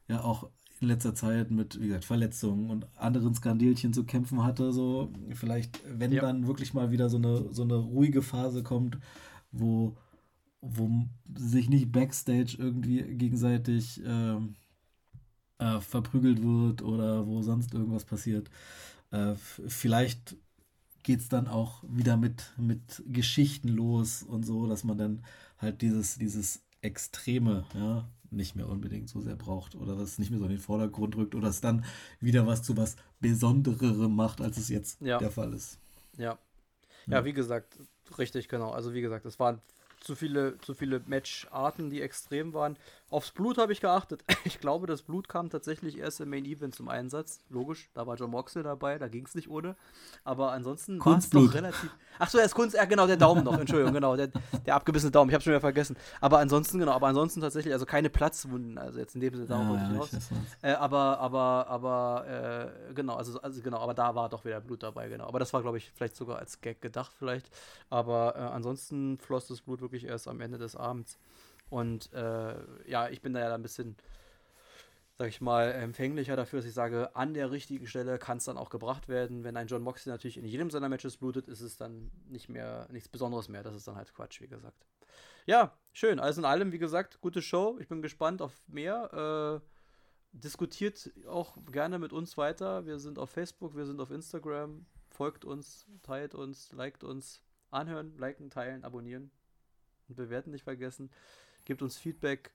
[0.08, 0.48] ja auch
[0.80, 4.72] in letzter Zeit mit, wie gesagt, Verletzungen und anderen Skandelchen zu kämpfen hatte.
[4.72, 6.20] So, vielleicht, wenn ja.
[6.20, 8.98] dann wirklich mal wieder so eine, so eine ruhige Phase kommt,
[9.52, 9.96] wo
[10.64, 10.90] wo
[11.36, 14.36] sich nicht backstage irgendwie gegenseitig äh,
[15.58, 18.50] äh, verprügelt wird oder wo sonst irgendwas passiert.
[19.10, 20.36] Äh, vielleicht
[21.02, 25.24] geht es dann auch wieder mit, mit Geschichten los und so, dass man dann
[25.64, 30.38] halt dieses, dieses Extreme, ja, nicht mehr unbedingt so sehr braucht oder das nicht mehr
[30.38, 31.84] so in den Vordergrund rückt oder es dann
[32.20, 35.18] wieder was zu was Besondererem macht, als es jetzt ja.
[35.18, 35.78] der Fall ist.
[36.16, 36.38] Ja.
[37.06, 37.18] ja.
[37.18, 37.76] Ja, wie gesagt,
[38.18, 38.70] richtig, genau.
[38.70, 39.60] Also wie gesagt, es waren
[40.00, 42.76] zu viele, zu viele Matcharten, die extrem waren.
[43.14, 44.24] Aufs Blut habe ich geachtet.
[44.46, 47.40] Ich glaube, das Blut kam tatsächlich erst im Main Event zum Einsatz.
[47.48, 49.74] Logisch, da war John Moxley dabei, da ging es nicht ohne.
[50.22, 51.90] Aber ansonsten war es doch relativ.
[52.18, 54.28] Ach so, er ist Kunst, ja genau, der Daumen noch, Entschuldigung, genau, der,
[54.66, 55.96] der abgebissene Daumen, ich habe schon wieder vergessen.
[56.20, 59.76] Aber ansonsten, genau, aber ansonsten tatsächlich, also keine Platzwunden, also jetzt in dem Sinne darauf
[59.76, 60.10] ja, hinaus.
[60.60, 64.82] Äh, aber, aber, aber, äh, genau, also, also genau, aber da war doch wieder Blut
[64.82, 65.26] dabei, genau.
[65.26, 67.48] Aber das war, glaube ich, vielleicht sogar als Gag gedacht, vielleicht.
[67.88, 71.18] Aber äh, ansonsten floss das Blut wirklich erst am Ende des Abends.
[71.70, 72.54] Und äh,
[72.88, 73.96] ja, ich bin da ja ein bisschen,
[75.16, 78.58] sag ich mal, empfänglicher dafür, dass ich sage, an der richtigen Stelle kann es dann
[78.58, 79.44] auch gebracht werden.
[79.44, 82.86] Wenn ein John Moxley natürlich in jedem seiner Matches blutet, ist es dann nicht mehr
[82.90, 83.62] nichts Besonderes mehr.
[83.62, 84.86] Das ist dann halt Quatsch, wie gesagt.
[85.46, 86.20] Ja, schön.
[86.20, 87.76] Alles in allem, wie gesagt, gute Show.
[87.80, 89.60] Ich bin gespannt auf mehr.
[89.62, 89.74] Äh,
[90.32, 92.86] diskutiert auch gerne mit uns weiter.
[92.86, 94.86] Wir sind auf Facebook, wir sind auf Instagram.
[95.10, 97.40] Folgt uns, teilt uns, liked uns,
[97.70, 99.30] anhören, liken, teilen, abonnieren
[100.08, 101.10] und bewerten nicht vergessen.
[101.64, 102.52] Gebt uns Feedback.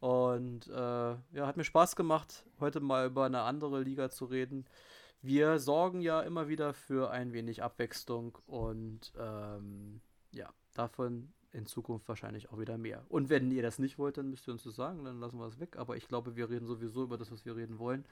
[0.00, 4.66] Und äh, ja, hat mir Spaß gemacht, heute mal über eine andere Liga zu reden.
[5.20, 10.00] Wir sorgen ja immer wieder für ein wenig Abwechslung und ähm,
[10.32, 13.04] ja, davon in Zukunft wahrscheinlich auch wieder mehr.
[13.08, 15.46] Und wenn ihr das nicht wollt, dann müsst ihr uns das sagen, dann lassen wir
[15.46, 15.76] es weg.
[15.76, 18.04] Aber ich glaube, wir reden sowieso über das, was wir reden wollen.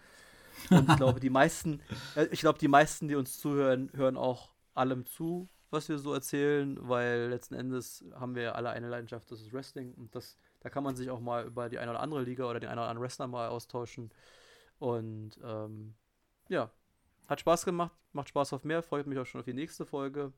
[0.70, 1.80] Und ich glaube, die meisten,
[2.14, 6.12] äh, ich glaube, die meisten, die uns zuhören, hören auch allem zu, was wir so
[6.12, 9.94] erzählen, weil letzten Endes haben wir alle eine Leidenschaft, das ist Wrestling.
[9.94, 12.60] Und das, da kann man sich auch mal über die eine oder andere Liga oder
[12.60, 14.10] den einen oder anderen Wrestler mal austauschen.
[14.78, 15.94] Und ähm,
[16.48, 16.70] ja,
[17.26, 20.32] hat Spaß gemacht, macht Spaß auf mehr, freut mich auch schon auf die nächste Folge.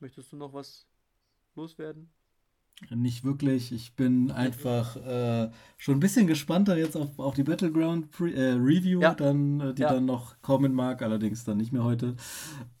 [0.00, 0.86] Möchtest du noch was
[1.54, 2.10] loswerden?
[2.90, 3.70] Nicht wirklich.
[3.72, 8.52] Ich bin einfach äh, schon ein bisschen gespannter jetzt auf, auf die Battleground Pre äh,
[8.52, 9.14] Review, ja.
[9.14, 9.92] dann, äh, die ja.
[9.92, 12.16] dann noch kommen mag, allerdings dann nicht mehr heute.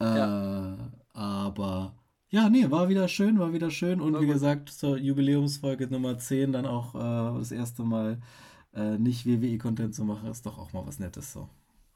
[0.00, 0.91] Äh, ja.
[1.12, 1.94] Aber
[2.28, 4.00] ja, nee, war wieder schön, war wieder schön.
[4.00, 4.34] Und war wie gut.
[4.34, 8.20] gesagt, zur Jubiläumsfolge Nummer 10 dann auch äh, das erste Mal
[8.74, 11.48] äh, nicht WWE-Content zu machen, ist doch auch mal was Nettes so.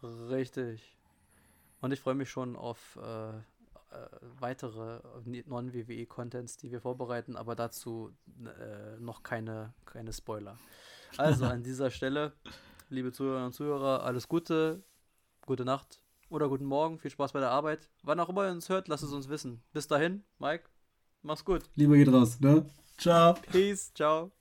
[0.02, 0.96] Richtig.
[1.80, 3.32] Und ich freue mich schon auf äh,
[4.38, 5.00] weitere
[5.46, 8.12] Non-WWE-Contents, die wir vorbereiten, aber dazu
[8.44, 10.58] äh, noch keine, keine Spoiler.
[11.16, 12.32] Also an dieser Stelle,
[12.90, 14.82] liebe Zuhörerinnen und Zuhörer, alles Gute,
[15.46, 17.88] gute Nacht oder guten Morgen, viel Spaß bei der Arbeit.
[18.02, 19.62] Wann auch immer ihr uns hört, lasst es uns wissen.
[19.72, 20.64] Bis dahin, Mike,
[21.22, 21.62] mach's gut.
[21.74, 22.68] Liebe geht raus, ne?
[22.98, 23.34] Ciao.
[23.50, 24.35] Peace, ciao.